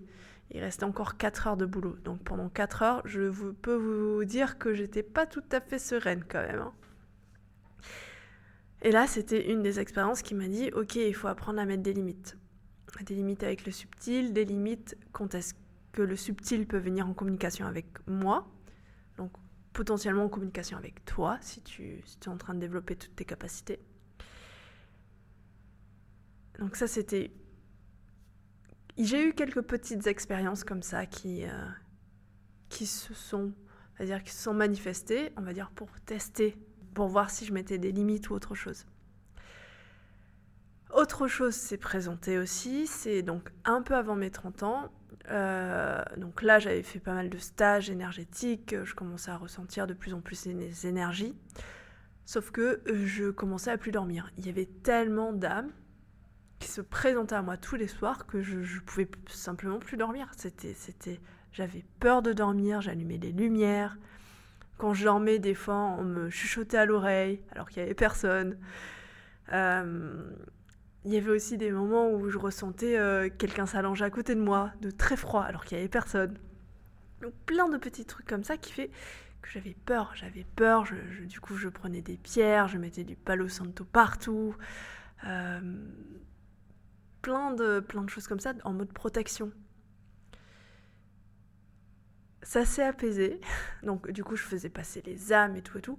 Il 0.52 0.62
restait 0.62 0.84
encore 0.84 1.18
4 1.18 1.48
heures 1.48 1.58
de 1.58 1.66
boulot. 1.66 1.96
Donc 2.04 2.22
pendant 2.24 2.50
4 2.50 2.84
heures, 2.84 3.02
je 3.06 3.32
peux 3.32 3.74
vous 3.74 4.24
dire 4.24 4.60
que 4.60 4.76
j'étais 4.76 5.02
pas 5.02 5.26
tout 5.26 5.44
à 5.52 5.60
fait 5.60 5.80
sereine 5.80 6.24
quand 6.30 6.42
même. 6.42 6.60
Hein. 6.60 6.74
Et 8.84 8.92
là, 8.92 9.08
c'était 9.08 9.52
une 9.52 9.64
des 9.64 9.80
expériences 9.80 10.22
qui 10.22 10.36
m'a 10.36 10.48
dit 10.48 10.70
Ok, 10.76 10.98
il 10.98 11.16
faut 11.16 11.30
apprendre 11.30 11.60
à 11.60 11.66
mettre 11.66 11.82
des 11.82 11.94
limites. 11.94 12.38
Des 13.06 13.16
limites 13.16 13.42
avec 13.42 13.66
le 13.66 13.72
subtil, 13.72 14.34
des 14.34 14.46
limites 14.46 14.96
quand 15.14 15.34
est-ce 15.34 15.56
que 15.94 16.04
le 16.04 16.16
subtil 16.16 16.68
peut 16.68 16.78
venir 16.78 17.08
en 17.08 17.14
communication 17.14 17.66
avec 17.66 17.88
moi. 18.06 18.48
Donc 19.18 19.32
potentiellement 19.74 20.26
en 20.26 20.30
communication 20.30 20.78
avec 20.78 21.06
toi 21.06 21.38
si 21.42 21.62
tu, 21.62 22.04
es 22.24 22.28
en 22.28 22.38
train 22.38 22.54
de 22.54 22.60
développer 22.60 22.96
toutes 22.96 23.16
tes 23.16 23.26
capacités. 23.26 23.80
Donc 26.60 26.76
ça, 26.76 26.88
c'était... 26.88 27.32
J'ai 28.98 29.30
eu 29.30 29.34
quelques 29.34 29.62
petites 29.62 30.06
expériences 30.06 30.64
comme 30.64 30.84
ça 30.84 31.06
qui, 31.06 31.46
euh, 31.46 31.50
se 32.70 33.14
sont, 33.14 33.54
dire 34.00 34.22
qui 34.24 34.32
se 34.32 34.44
sont 34.44 34.54
manifestées, 34.54 35.32
on 35.38 35.42
va 35.42 35.54
dire, 35.54 35.72
pour 35.72 35.90
tester, 36.02 36.58
pour 36.94 37.08
voir 37.08 37.30
si 37.30 37.46
je 37.46 37.54
mettais 37.54 37.78
des 37.78 37.92
limites 37.92 38.30
ou 38.30 38.34
autre 38.34 38.54
chose. 38.54 38.86
Autre 40.94 41.28
chose 41.28 41.56
s'est 41.56 41.78
présentée 41.78 42.38
aussi, 42.38 42.86
c'est 42.86 43.22
donc 43.22 43.50
un 43.64 43.82
peu 43.82 43.96
avant 43.96 44.16
mes 44.16 44.30
30 44.30 44.64
ans. 44.64 44.92
Euh, 45.30 46.04
donc 46.18 46.42
là, 46.42 46.60
j'avais 46.60 46.84
fait 46.84 47.00
pas 47.00 47.14
mal 47.14 47.30
de 47.30 47.38
stages 47.38 47.90
énergétiques, 47.90 48.76
je 48.84 48.94
commençais 48.94 49.32
à 49.32 49.38
ressentir 49.38 49.88
de 49.88 49.94
plus 49.94 50.14
en 50.14 50.22
plus 50.22 50.46
les 50.46 50.88
énergies. 50.88 51.36
Sauf 52.26 52.52
que 52.52 52.82
je 52.86 53.30
commençais 53.30 53.72
à 53.72 53.78
plus 53.78 53.92
dormir. 53.92 54.32
Il 54.38 54.46
y 54.46 54.50
avait 54.50 54.70
tellement 54.84 55.34
d'âmes 55.34 55.72
qui 56.60 56.70
se 56.70 56.82
présentaient 56.82 57.36
à 57.36 57.42
moi 57.42 57.58
tous 57.58 57.76
les 57.76 57.88
soirs 57.88 58.28
que 58.28 58.42
je, 58.42 58.62
je 58.62 58.80
pouvais 58.80 59.10
simplement 59.28 59.80
plus 59.80 59.98
dormir. 59.98 60.30
C'était, 60.38 60.74
c'était, 60.74 61.20
j'avais 61.52 61.84
peur 62.00 62.22
de 62.22 62.34
dormir, 62.34 62.82
j'allumais 62.82 63.18
les 63.18 63.32
lumières. 63.32 63.98
Quand 64.78 64.94
je 64.94 65.04
dormais, 65.04 65.40
des 65.40 65.56
fois, 65.56 65.76
on 65.76 66.04
me 66.04 66.30
chuchotait 66.30 66.78
à 66.78 66.86
l'oreille 66.86 67.42
alors 67.52 67.70
qu'il 67.70 67.82
n'y 67.82 67.88
avait 67.88 67.96
personne. 67.96 68.58
Euh, 69.54 70.32
il 71.04 71.14
y 71.14 71.18
avait 71.18 71.32
aussi 71.32 71.58
des 71.58 71.72
moments 71.72 72.12
où 72.12 72.30
je 72.30 72.38
ressentais 72.38 72.98
euh, 72.98 73.30
quelqu'un 73.36 73.66
s'allonger 73.66 74.06
à 74.06 74.10
côté 74.10 74.36
de 74.36 74.42
moi, 74.42 74.72
de 74.82 74.92
très 74.92 75.18
froid, 75.18 75.42
alors 75.42 75.66
qu'il 75.66 75.78
n'y 75.78 75.82
avait 75.82 75.90
personne. 75.90 76.38
Donc 77.22 77.34
plein 77.46 77.70
de 77.70 77.78
petits 77.78 78.06
trucs 78.06 78.28
comme 78.28 78.44
ça 78.44 78.58
qui 78.58 78.72
fait 78.72 78.92
que 79.42 79.50
j'avais 79.50 79.76
peur. 79.86 80.12
J'avais 80.16 80.46
peur, 80.56 80.86
du 81.24 81.40
coup 81.40 81.56
je 81.56 81.70
prenais 81.70 82.02
des 82.02 82.18
pierres, 82.18 82.68
je 82.68 82.78
mettais 82.78 83.04
du 83.04 83.16
palo 83.16 83.48
santo 83.48 83.84
partout. 83.84 84.56
Euh, 85.26 85.60
plein, 87.22 87.54
de, 87.54 87.80
plein 87.80 88.04
de 88.04 88.10
choses 88.10 88.28
comme 88.28 88.40
ça 88.40 88.54
en 88.64 88.74
mode 88.74 88.92
protection. 88.92 89.52
Ça 92.44 92.66
s'est 92.66 92.84
apaisé, 92.84 93.40
donc 93.84 94.10
du 94.12 94.24
coup 94.24 94.36
je 94.36 94.44
faisais 94.44 94.70
passer 94.70 95.02
les 95.06 95.34
âmes 95.34 95.56
et 95.56 95.62
tout 95.62 95.78
et 95.78 95.82
tout, 95.82 95.98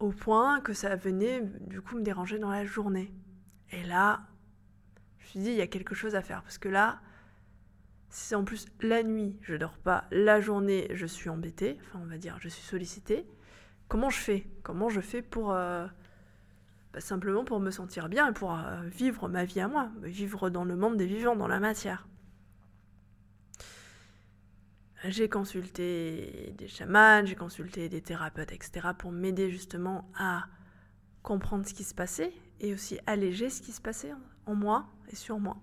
au 0.00 0.10
point 0.10 0.60
que 0.60 0.72
ça 0.72 0.96
venait 0.96 1.42
du 1.60 1.80
coup 1.80 1.96
me 1.96 2.02
déranger 2.02 2.38
dans 2.38 2.50
la 2.50 2.64
journée. 2.64 3.12
Et 3.72 3.82
là, 3.84 4.20
je 5.18 5.24
me 5.24 5.30
suis 5.30 5.40
dit, 5.40 5.50
il 5.50 5.56
y 5.56 5.62
a 5.62 5.66
quelque 5.66 5.94
chose 5.94 6.14
à 6.14 6.22
faire. 6.22 6.42
Parce 6.42 6.58
que 6.58 6.68
là, 6.68 7.00
si 8.10 8.34
en 8.34 8.44
plus 8.44 8.66
la 8.80 9.02
nuit, 9.02 9.36
je 9.42 9.54
dors 9.54 9.78
pas, 9.78 10.04
la 10.10 10.40
journée, 10.40 10.88
je 10.94 11.06
suis 11.06 11.28
embêtée, 11.28 11.78
enfin 11.80 12.00
on 12.02 12.06
va 12.06 12.18
dire, 12.18 12.38
je 12.40 12.48
suis 12.48 12.62
sollicitée, 12.62 13.26
comment 13.88 14.10
je 14.10 14.18
fais? 14.18 14.46
Comment 14.62 14.88
je 14.88 15.00
fais 15.00 15.22
pour... 15.22 15.52
Euh, 15.52 15.86
bah, 16.92 17.00
simplement 17.00 17.44
pour 17.44 17.60
me 17.60 17.70
sentir 17.70 18.08
bien 18.08 18.30
et 18.30 18.32
pour 18.32 18.54
euh, 18.54 18.82
vivre 18.86 19.28
ma 19.28 19.44
vie 19.44 19.60
à 19.60 19.68
moi, 19.68 19.90
vivre 20.02 20.48
dans 20.48 20.64
le 20.64 20.74
monde 20.74 20.96
des 20.96 21.06
vivants, 21.06 21.36
dans 21.36 21.48
la 21.48 21.60
matière? 21.60 22.08
J'ai 25.04 25.28
consulté 25.28 26.54
des 26.58 26.66
chamans, 26.66 27.24
j'ai 27.24 27.36
consulté 27.36 27.88
des 27.88 28.00
thérapeutes, 28.00 28.50
etc., 28.52 28.88
pour 28.98 29.12
m'aider 29.12 29.48
justement 29.50 30.10
à 30.18 30.46
comprendre 31.22 31.66
ce 31.66 31.74
qui 31.74 31.84
se 31.84 31.94
passait 31.94 32.32
et 32.60 32.74
aussi 32.74 32.98
alléger 33.06 33.50
ce 33.50 33.62
qui 33.62 33.72
se 33.72 33.80
passait 33.80 34.12
en 34.46 34.54
moi 34.54 34.86
et 35.10 35.16
sur 35.16 35.38
moi. 35.38 35.56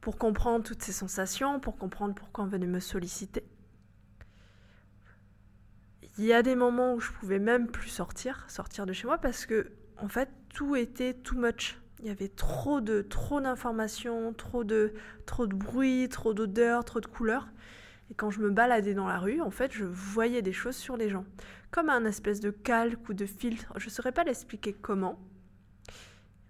Pour 0.00 0.18
comprendre 0.18 0.64
toutes 0.64 0.82
ces 0.82 0.92
sensations, 0.92 1.60
pour 1.60 1.76
comprendre 1.76 2.14
pourquoi 2.14 2.44
on 2.44 2.48
venait 2.48 2.66
me 2.66 2.80
solliciter. 2.80 3.44
Il 6.18 6.24
y 6.24 6.32
a 6.32 6.42
des 6.42 6.54
moments 6.54 6.94
où 6.94 7.00
je 7.00 7.10
pouvais 7.12 7.38
même 7.38 7.66
plus 7.66 7.90
sortir, 7.90 8.44
sortir 8.48 8.86
de 8.86 8.92
chez 8.92 9.06
moi 9.06 9.18
parce 9.18 9.44
que 9.44 9.72
en 9.98 10.08
fait 10.08 10.30
tout 10.54 10.76
était 10.76 11.14
too 11.14 11.36
much. 11.36 11.78
Il 12.00 12.06
y 12.06 12.10
avait 12.10 12.28
trop 12.28 12.80
de 12.80 13.02
trop 13.02 13.40
d'informations, 13.40 14.32
trop 14.32 14.64
de 14.64 14.92
trop 15.26 15.46
de 15.46 15.54
bruit, 15.54 16.08
trop 16.08 16.34
d'odeurs, 16.34 16.84
trop 16.84 17.00
de 17.00 17.06
couleurs. 17.06 17.48
Et 18.10 18.14
quand 18.14 18.30
je 18.30 18.40
me 18.40 18.50
baladais 18.50 18.94
dans 18.94 19.08
la 19.08 19.18
rue, 19.18 19.40
en 19.40 19.50
fait, 19.50 19.72
je 19.72 19.84
voyais 19.84 20.42
des 20.42 20.52
choses 20.52 20.76
sur 20.76 20.96
les 20.96 21.08
gens, 21.08 21.24
comme 21.70 21.90
un 21.90 22.04
espèce 22.04 22.40
de 22.40 22.50
calque 22.50 23.08
ou 23.08 23.14
de 23.14 23.26
filtre. 23.26 23.72
Je 23.76 23.86
ne 23.86 23.90
saurais 23.90 24.12
pas 24.12 24.24
l'expliquer 24.24 24.72
comment, 24.72 25.18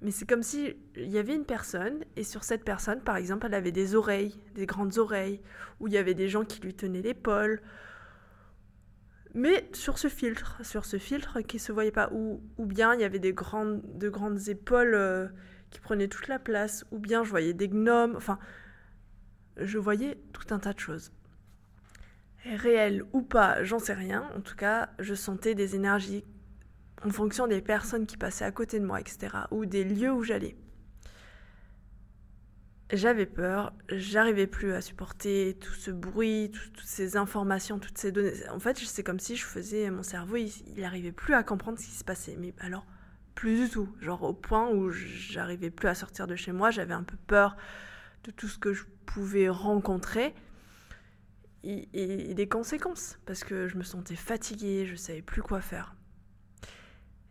mais 0.03 0.11
c'est 0.11 0.27
comme 0.27 0.43
si 0.43 0.77
il 0.97 1.11
y 1.11 1.19
avait 1.19 1.35
une 1.35 1.45
personne, 1.45 2.05
et 2.17 2.25
sur 2.25 2.45
cette 2.45 2.65
personne, 2.65 3.01
par 3.01 3.17
exemple, 3.17 3.47
elle 3.47 3.55
avait 3.55 3.73
des 3.73 3.95
oreilles, 3.95 4.39
des 4.55 4.67
grandes 4.67 4.99
oreilles, 4.99 5.41
ou 5.81 5.89
il 5.89 5.95
y 5.95 5.99
avait 5.99 6.15
des 6.15 6.29
gens 6.29 6.45
qui 6.45 6.61
lui 6.61 6.75
tenaient 6.75 7.03
l'épaule. 7.03 7.63
Mais 9.35 9.69
sur 9.73 9.99
ce 9.99 10.09
filtre, 10.09 10.65
sur 10.65 10.85
ce 10.85 10.99
filtre 10.99 11.41
qui 11.41 11.59
se 11.59 11.73
voyait 11.73 11.93
pas, 11.93 12.11
ou, 12.13 12.43
ou 12.59 12.67
bien 12.67 12.95
il 12.95 13.01
y 13.01 13.05
avait 13.05 13.19
des 13.19 13.33
grandes, 13.33 13.83
de 13.99 14.09
grandes 14.09 14.49
épaules 14.49 14.95
euh, 14.95 15.29
qui 15.71 15.81
prenaient 15.81 16.09
toute 16.09 16.29
la 16.29 16.39
place, 16.39 16.85
ou 16.91 16.99
bien 16.99 17.25
je 17.25 17.31
voyais 17.31 17.55
des 17.55 17.69
gnomes, 17.69 18.17
enfin, 18.17 18.39
je 19.57 19.79
voyais 19.79 20.19
tout 20.33 20.55
un 20.55 20.59
tas 20.59 20.73
de 20.73 20.79
choses. 20.79 21.13
Réel 22.45 23.03
ou 23.13 23.23
pas, 23.23 23.65
j'en 23.65 23.79
sais 23.79 23.95
rien. 23.95 24.31
En 24.37 24.41
tout 24.41 24.57
cas, 24.57 24.91
je 24.99 25.15
sentais 25.15 25.55
des 25.55 25.75
énergies 25.75 26.25
en 27.05 27.11
fonction 27.11 27.47
des 27.47 27.61
personnes 27.61 28.07
qui 28.07 28.17
passaient 28.17 28.45
à 28.45 28.53
côté 28.53 28.81
de 28.81 28.87
moi, 28.87 29.01
etc., 29.01 29.29
ou 29.51 29.67
des 29.67 29.85
lieux 29.85 30.13
où 30.13 30.23
j'allais. 30.23 30.57
J'avais 32.93 33.27
peur, 33.27 33.73
j'arrivais 33.89 34.47
plus 34.47 34.73
à 34.73 34.81
supporter 34.81 35.57
tout 35.61 35.75
ce 35.75 35.91
bruit, 35.91 36.53
toutes 36.53 36.81
ces 36.87 37.17
informations, 37.17 37.81
toutes 37.81 37.99
ces 37.99 38.13
données. 38.13 38.49
En 38.51 38.61
fait, 38.61 38.79
c'est 38.79 39.03
comme 39.03 39.19
si 39.19 39.35
je 39.35 39.45
faisais 39.45 39.91
mon 39.91 40.05
cerveau, 40.05 40.37
il, 40.37 40.53
n'arrivait 40.77 41.11
plus 41.11 41.35
à 41.35 41.43
comprendre 41.43 41.81
ce 41.81 41.85
qui 41.87 41.91
se 41.97 42.05
passait. 42.05 42.37
Mais 42.39 42.55
alors, 42.61 42.87
plus 43.35 43.65
du 43.65 43.71
tout. 43.71 43.89
Genre 44.01 44.23
au 44.23 44.33
point 44.33 44.71
où 44.71 44.91
j'arrivais 44.91 45.71
plus 45.71 45.89
à 45.89 45.97
sortir 45.97 46.29
de 46.29 46.37
chez 46.37 46.53
moi, 46.53 46.71
j'avais 46.71 46.95
un 46.95 47.03
peu 47.03 47.17
peur 47.27 47.57
de 48.23 48.31
tout 48.31 48.47
ce 48.47 48.57
que 48.57 48.73
je 48.73 48.85
pouvais 49.05 49.49
rencontrer 49.49 50.33
et, 51.65 51.89
et 52.31 52.35
des 52.35 52.49
conséquences 52.49 53.19
parce 53.27 53.43
que 53.43 53.67
je 53.67 53.77
me 53.77 53.83
sentais 53.83 54.15
fatiguée, 54.15 54.87
je 54.87 54.95
savais 54.95 55.23
plus 55.23 55.43
quoi 55.43 55.61
faire. 55.61 55.97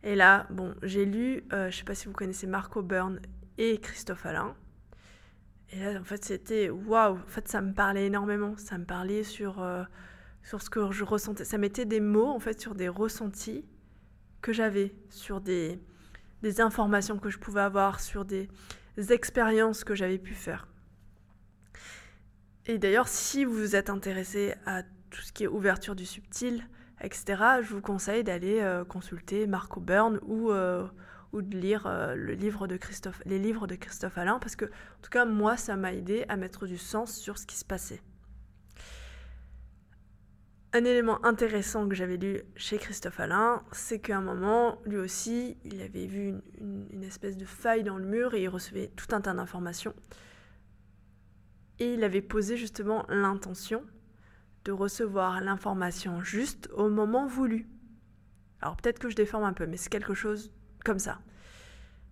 Et 0.05 0.13
là, 0.13 0.45
bon, 0.51 0.75
j'ai 0.83 1.03
lu, 1.03 1.43
euh, 1.51 1.71
je 1.71 1.77
sais 1.77 1.83
pas 1.83 1.95
si 1.95 2.05
vous 2.05 2.13
connaissez 2.13 2.45
Marco 2.45 2.83
Byrne 2.83 3.19
et 3.57 3.79
Christophe 3.79 4.27
Alain. 4.27 4.55
Et 5.71 5.79
là, 5.79 5.99
en 5.99 6.03
fait, 6.03 6.23
c'était 6.23 6.69
waouh. 6.69 7.15
En 7.15 7.27
fait, 7.27 7.47
ça 7.47 7.59
me 7.59 7.73
parlait 7.73 8.05
énormément. 8.05 8.55
Ça 8.55 8.77
me 8.77 8.85
parlait 8.85 9.23
sur, 9.23 9.63
euh, 9.63 9.83
sur 10.43 10.61
ce 10.61 10.69
que 10.69 10.91
je 10.91 11.03
ressentais. 11.03 11.43
Ça 11.43 11.57
mettait 11.57 11.85
des 11.85 12.01
mots, 12.01 12.27
en 12.27 12.39
fait, 12.39 12.61
sur 12.61 12.75
des 12.75 12.87
ressentis 12.87 13.65
que 14.43 14.53
j'avais, 14.53 14.93
sur 15.09 15.41
des, 15.41 15.79
des 16.43 16.61
informations 16.61 17.17
que 17.17 17.31
je 17.31 17.39
pouvais 17.39 17.61
avoir, 17.61 17.99
sur 17.99 18.25
des 18.25 18.47
expériences 19.09 19.83
que 19.83 19.95
j'avais 19.95 20.19
pu 20.19 20.35
faire. 20.35 20.67
Et 22.67 22.77
d'ailleurs, 22.77 23.07
si 23.07 23.43
vous 23.43 23.75
êtes 23.75 23.89
intéressé 23.89 24.53
à 24.67 24.83
tout 24.83 25.21
ce 25.21 25.33
qui 25.33 25.45
est 25.45 25.47
ouverture 25.47 25.95
du 25.95 26.05
subtil, 26.05 26.63
etc., 27.01 27.41
je 27.61 27.73
vous 27.73 27.81
conseille 27.81 28.23
d'aller 28.23 28.61
euh, 28.61 28.85
consulter 28.85 29.47
Marco 29.47 29.79
Byrne 29.79 30.19
ou, 30.23 30.51
euh, 30.51 30.87
ou 31.33 31.41
de 31.41 31.57
lire 31.57 31.85
euh, 31.87 32.15
les 32.15 32.35
livres 32.35 32.67
de 32.67 32.77
Christophe 32.77 34.17
Alain, 34.17 34.39
parce 34.39 34.55
que, 34.55 34.65
en 34.65 35.01
tout 35.01 35.09
cas, 35.09 35.25
moi, 35.25 35.57
ça 35.57 35.75
m'a 35.75 35.93
aidé 35.93 36.25
à 36.29 36.37
mettre 36.37 36.67
du 36.67 36.77
sens 36.77 37.15
sur 37.15 37.37
ce 37.37 37.45
qui 37.45 37.55
se 37.55 37.65
passait. 37.65 38.01
Un 40.77 40.83
élément 40.83 41.23
intéressant 41.23 41.87
que 41.87 41.95
j'avais 41.95 42.17
lu 42.17 42.41
chez 42.57 42.77
Christophe 42.77 43.21
Alain, 43.21 43.63
c'est 43.71 43.99
qu'à 43.99 44.17
un 44.17 44.21
moment, 44.21 44.81
lui 44.85 44.97
aussi, 44.97 45.57
il 45.63 45.81
avait 45.81 46.05
vu 46.05 46.33
une, 46.59 47.01
espèce 47.01 47.37
de 47.37 47.45
faille 47.45 47.83
dans 47.83 47.97
le 47.97 48.03
mur 48.03 48.33
et 48.33 48.43
il 48.43 48.49
recevait 48.49 48.91
tout 48.97 49.15
un 49.15 49.21
tas 49.21 49.33
d'informations. 49.33 49.93
Et 51.79 51.93
il 51.93 52.03
avait 52.03 52.21
posé 52.21 52.57
justement 52.57 53.05
l'intention 53.07 53.85
de 54.65 54.71
recevoir 54.71 55.41
l'information 55.41 56.21
juste 56.21 56.69
au 56.73 56.89
moment 56.89 57.27
voulu. 57.27 57.67
Alors 58.61 58.75
peut-être 58.75 58.99
que 58.99 59.09
je 59.09 59.15
déforme 59.15 59.43
un 59.43 59.53
peu, 59.53 59.67
mais 59.67 59.77
c'est 59.77 59.89
quelque 59.89 60.15
chose 60.15 60.51
comme 60.83 60.99
ça. 60.99 61.19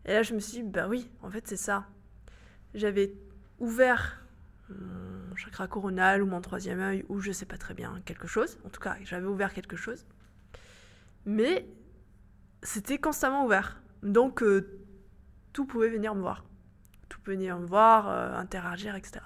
Et 0.06 0.14
là, 0.14 0.24
je 0.24 0.34
me 0.34 0.40
suis 0.40 0.62
dit, 0.62 0.64
bah 0.64 0.88
oui, 0.88 1.10
en 1.22 1.30
fait, 1.30 1.48
c'est 1.48 1.58
ça. 1.58 1.88
J'avais 2.74 3.14
ouvert 3.60 4.24
mon 4.70 5.36
chakra 5.36 5.68
coronal 5.68 6.22
ou 6.22 6.26
mon 6.26 6.42
troisième 6.42 6.80
œil, 6.80 7.06
ou 7.10 7.20
je 7.20 7.32
sais 7.32 7.46
pas 7.46 7.58
très 7.58 7.74
bien, 7.74 8.02
quelque 8.06 8.28
chose. 8.28 8.60
En 8.66 8.70
tout 8.70 8.82
cas, 8.82 8.98
j'avais 9.04 9.28
ouvert 9.28 9.54
quelque 9.54 9.76
chose. 9.76 10.06
Mais 11.26 11.68
c'était 12.62 12.98
constamment 12.98 13.46
ouvert. 13.46 13.82
Donc, 14.04 14.44
euh, 14.44 14.80
tout 15.54 15.66
pouvait 15.66 15.90
venir 15.90 16.14
me 16.16 16.22
voir. 16.22 16.44
Tout 17.10 17.20
pouvait 17.20 17.38
venir 17.38 17.58
me 17.58 17.66
voir, 17.66 18.10
euh, 18.10 18.36
interagir, 18.36 18.96
etc 18.96 19.22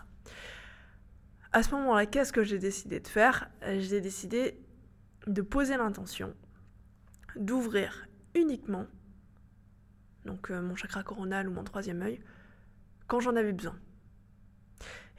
à 1.57 1.63
ce 1.63 1.71
moment-là, 1.71 2.05
qu'est-ce 2.05 2.31
que 2.31 2.43
j'ai 2.43 2.59
décidé 2.59 2.99
de 2.99 3.07
faire? 3.07 3.49
J'ai 3.79 3.99
décidé 3.99 4.59
de 5.25 5.41
poser 5.41 5.75
l'intention 5.75 6.35
d'ouvrir 7.35 8.07
uniquement 8.35 8.85
donc 10.25 10.51
euh, 10.51 10.61
mon 10.61 10.75
chakra 10.75 11.01
coronal 11.01 11.47
ou 11.49 11.51
mon 11.51 11.63
troisième 11.63 12.01
œil 12.03 12.19
quand 13.07 13.19
j'en 13.19 13.35
avais 13.35 13.53
besoin. 13.53 13.75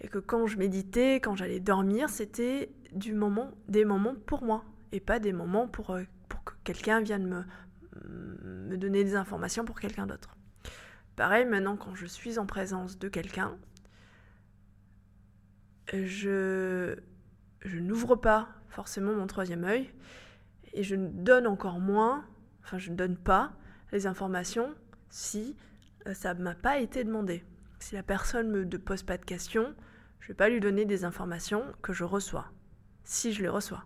Et 0.00 0.06
que 0.06 0.18
quand 0.18 0.46
je 0.46 0.58
méditais, 0.58 1.16
quand 1.16 1.34
j'allais 1.34 1.58
dormir, 1.58 2.08
c'était 2.08 2.70
du 2.92 3.14
moment, 3.14 3.50
des 3.66 3.84
moments 3.84 4.14
pour 4.14 4.44
moi. 4.44 4.64
et 4.92 5.00
pas 5.00 5.18
des 5.18 5.32
moments 5.32 5.66
pour, 5.66 5.90
euh, 5.90 6.04
pour 6.28 6.44
que 6.44 6.52
quelqu'un 6.62 7.00
vienne 7.00 7.26
me, 7.26 7.42
me 8.04 8.76
donner 8.76 9.02
des 9.02 9.16
informations 9.16 9.64
pour 9.64 9.80
quelqu'un 9.80 10.06
d'autre. 10.06 10.36
Pareil, 11.16 11.46
maintenant, 11.46 11.76
quand 11.76 11.96
je 11.96 12.06
suis 12.06 12.38
en 12.38 12.46
présence 12.46 12.96
de 12.96 13.08
quelqu'un, 13.08 13.58
je, 15.92 16.96
n'ouvre 17.64 18.16
pas 18.16 18.48
forcément 18.68 19.14
mon 19.14 19.26
troisième 19.26 19.64
œil 19.64 19.90
et 20.72 20.82
je 20.82 20.94
ne 20.94 21.08
donne 21.08 21.46
encore 21.46 21.80
moins, 21.80 22.24
enfin 22.62 22.78
je 22.78 22.90
ne 22.90 22.96
donne 22.96 23.16
pas 23.16 23.52
les 23.92 24.06
informations 24.06 24.74
si 25.08 25.56
euh, 26.06 26.14
ça 26.14 26.34
ne 26.34 26.42
m'a 26.42 26.54
pas 26.54 26.78
été 26.78 27.04
demandé. 27.04 27.44
Si 27.78 27.94
la 27.94 28.02
personne 28.02 28.50
ne 28.50 28.64
me 28.64 28.78
pose 28.78 29.02
pas 29.02 29.16
de 29.16 29.24
questions, 29.24 29.74
je 30.20 30.26
ne 30.26 30.28
vais 30.28 30.34
pas 30.34 30.48
lui 30.48 30.60
donner 30.60 30.84
des 30.84 31.04
informations 31.04 31.64
que 31.80 31.92
je 31.92 32.04
reçois, 32.04 32.52
si 33.04 33.32
je 33.32 33.42
les 33.42 33.48
reçois. 33.48 33.84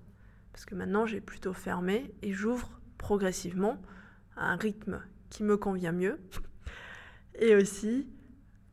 Parce 0.52 0.64
que 0.64 0.74
maintenant 0.74 1.06
j'ai 1.06 1.20
plutôt 1.20 1.52
fermé 1.52 2.12
et 2.22 2.32
j'ouvre 2.32 2.80
progressivement 2.98 3.80
à 4.36 4.50
un 4.52 4.56
rythme 4.56 5.02
qui 5.30 5.42
me 5.44 5.56
convient 5.56 5.92
mieux. 5.92 6.18
Et 7.36 7.54
aussi 7.54 8.08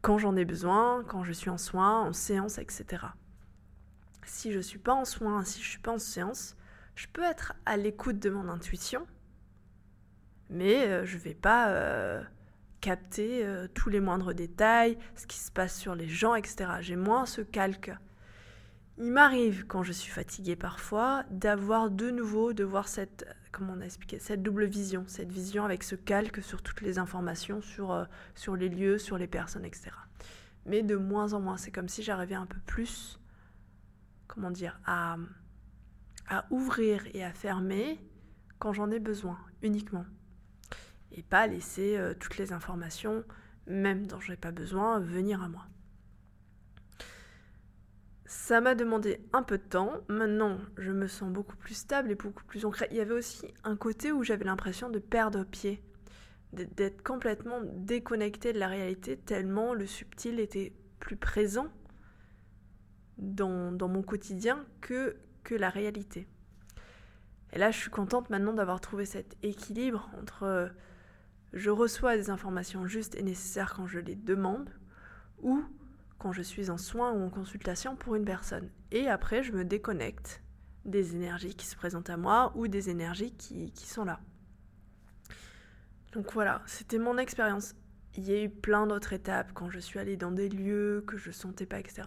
quand 0.02 0.18
j'en 0.18 0.36
ai 0.36 0.46
besoin, 0.46 1.04
quand 1.08 1.24
je 1.24 1.34
suis 1.34 1.50
en 1.50 1.58
soins, 1.58 2.02
en 2.02 2.14
séance, 2.14 2.58
etc. 2.58 3.06
Si 4.26 4.52
je 4.52 4.58
ne 4.58 4.64
suis 4.64 4.80
pas 4.80 4.94
en 4.94 5.06
soins, 5.06 5.44
si 5.44 5.60
je 5.60 5.66
ne 5.66 5.70
suis 5.70 5.80
pas 5.80 5.94
en 5.94 6.00
séance, 6.00 6.56
je 6.96 7.08
peux 7.08 7.24
être 7.24 7.54
à 7.66 7.78
l'écoute 7.78 8.20
de 8.20 8.30
mon 8.30 8.50
intuition, 8.50 9.06
mais 10.50 10.88
euh, 10.88 11.06
je 11.06 11.18
ne 11.18 11.22
vais 11.22 11.34
pas 11.34 11.70
euh, 11.70 12.22
capter 12.82 13.46
euh, 13.46 13.68
tous 13.74 13.90
les 13.90 14.00
moindres 14.00 14.34
détails, 14.34 14.98
ce 15.16 15.28
qui 15.28 15.38
se 15.38 15.52
passe 15.52 15.78
sur 15.78 15.96
les 15.96 16.08
gens, 16.08 16.36
etc. 16.36 16.72
J'ai 16.82 16.96
moins 16.96 17.26
ce 17.26 17.42
calque. 17.42 17.92
Il 19.00 19.12
m'arrive, 19.12 19.66
quand 19.66 19.82
je 19.82 19.94
suis 19.94 20.12
fatiguée 20.12 20.56
parfois, 20.56 21.24
d'avoir 21.32 21.90
de 21.90 22.12
nouveau, 22.12 22.54
de 22.54 22.64
voir 22.64 22.88
cette, 22.88 23.26
comment 23.52 23.74
on 23.78 23.82
a 23.82 23.86
expliqué, 23.86 24.20
cette 24.20 24.44
double 24.44 24.66
vision, 24.66 25.06
cette 25.08 25.32
vision 25.32 25.64
avec 25.64 25.84
ce 25.84 25.96
calque 25.96 26.44
sur 26.44 26.62
toutes 26.62 26.82
les 26.82 27.00
informations, 27.00 27.62
sur, 27.62 28.06
sur 28.36 28.56
les 28.56 28.68
lieux, 28.68 28.98
sur 28.98 29.18
les 29.18 29.28
personnes, 29.28 29.66
etc. 29.66 29.92
Mais 30.66 30.84
de 30.84 30.98
moins 30.98 31.34
en 31.34 31.40
moins, 31.40 31.56
c'est 31.56 31.72
comme 31.72 31.88
si 31.88 32.04
j'arrivais 32.04 32.36
un 32.36 32.46
peu 32.46 32.60
plus, 32.66 33.20
comment 34.28 34.52
dire, 34.52 34.80
à, 34.86 35.16
à 36.28 36.46
ouvrir 36.50 37.08
et 37.14 37.24
à 37.24 37.32
fermer 37.32 38.00
quand 38.60 38.74
j'en 38.74 38.92
ai 38.92 39.00
besoin, 39.00 39.40
uniquement 39.62 40.06
et 41.12 41.24
pas 41.24 41.48
laisser 41.48 41.98
euh, 41.98 42.14
toutes 42.14 42.38
les 42.38 42.54
informations, 42.54 43.24
même 43.68 44.08
dont 44.08 44.20
je 44.20 44.32
n'ai 44.32 44.38
pas 44.38 44.52
besoin, 44.52 45.00
venir 45.00 45.44
à 45.44 45.50
moi. 45.50 45.66
Ça 48.30 48.62
m'a 48.62 48.76
demandé 48.76 49.20
un 49.34 49.42
peu 49.42 49.58
de 49.58 49.64
temps. 49.64 50.02
Maintenant, 50.08 50.60
je 50.78 50.92
me 50.92 51.08
sens 51.08 51.32
beaucoup 51.32 51.56
plus 51.56 51.74
stable 51.74 52.12
et 52.12 52.16
beaucoup 52.16 52.44
plus 52.44 52.64
ancrée. 52.64 52.88
Il 52.92 52.98
y 52.98 53.00
avait 53.00 53.16
aussi 53.16 53.52
un 53.64 53.76
côté 53.76 54.12
où 54.12 54.24
j'avais 54.24 54.46
l'impression 54.46 54.92
de 54.92 55.00
perdre 55.00 55.44
pied, 55.44 55.82
d'être 56.54 57.02
complètement 57.02 57.60
déconnecté 57.64 58.54
de 58.54 58.60
la 58.60 58.68
réalité, 58.68 59.18
tellement 59.18 59.74
le 59.74 59.88
subtil 59.88 60.40
était 60.40 60.74
plus 61.00 61.18
présent 61.18 61.70
dans, 63.18 63.72
mon 63.88 64.04
quotidien 64.04 64.64
que, 64.80 65.18
que 65.44 65.56
la 65.56 65.72
réalité. 65.72 66.28
Et 67.52 67.58
là, 67.58 67.72
je 67.72 67.80
suis 67.80 67.90
contente 67.90 68.30
maintenant 68.30 68.54
d'avoir 68.54 68.80
trouvé 68.80 69.06
cet 69.06 69.38
équilibre 69.42 70.08
entre 70.22 70.70
je 71.54 71.72
reçois 71.72 72.16
des 72.16 72.30
informations 72.30 72.86
justes 72.86 73.16
et 73.16 73.24
nécessaires 73.24 73.74
quand 73.76 73.88
je 73.88 73.98
les 73.98 74.16
demande 74.16 74.70
ou 75.42 75.64
quand 76.20 76.32
je 76.32 76.42
suis 76.42 76.70
en 76.70 76.78
soins 76.78 77.12
ou 77.14 77.24
en 77.24 77.30
consultation 77.30 77.96
pour 77.96 78.16
une 78.16 78.26
personne. 78.26 78.70
Et 78.92 79.08
après, 79.08 79.42
je 79.42 79.52
me 79.52 79.66
déconnecte 79.66 80.44
des 80.86 81.16
énergies 81.16 81.56
qui 81.56 81.66
se 81.66 81.76
présentent 81.76 82.10
à 82.10 82.18
moi 82.18 82.52
ou 82.56 82.68
des 82.68 82.90
énergies 82.90 83.32
qui, 83.32 83.72
sont 83.76 84.06
là. 84.06 84.20
Donc 86.14 86.34
voilà, 86.34 86.62
c'était 86.66 86.98
mon 86.98 87.18
expérience. 87.18 87.76
Il 88.16 88.28
y 88.28 88.34
a 88.34 88.44
eu 88.44 88.50
plein 88.50 88.88
d'autres 88.88 89.14
étapes 89.14 89.52
quand 89.54 89.70
je 89.70 89.80
suis 89.80 90.00
allée 90.00 90.18
dans 90.18 90.32
des 90.32 90.50
lieux 90.50 91.04
que 91.08 91.18
je 91.18 91.32
sentais 91.32 91.66
pas, 91.66 91.80
etc. 91.80 92.04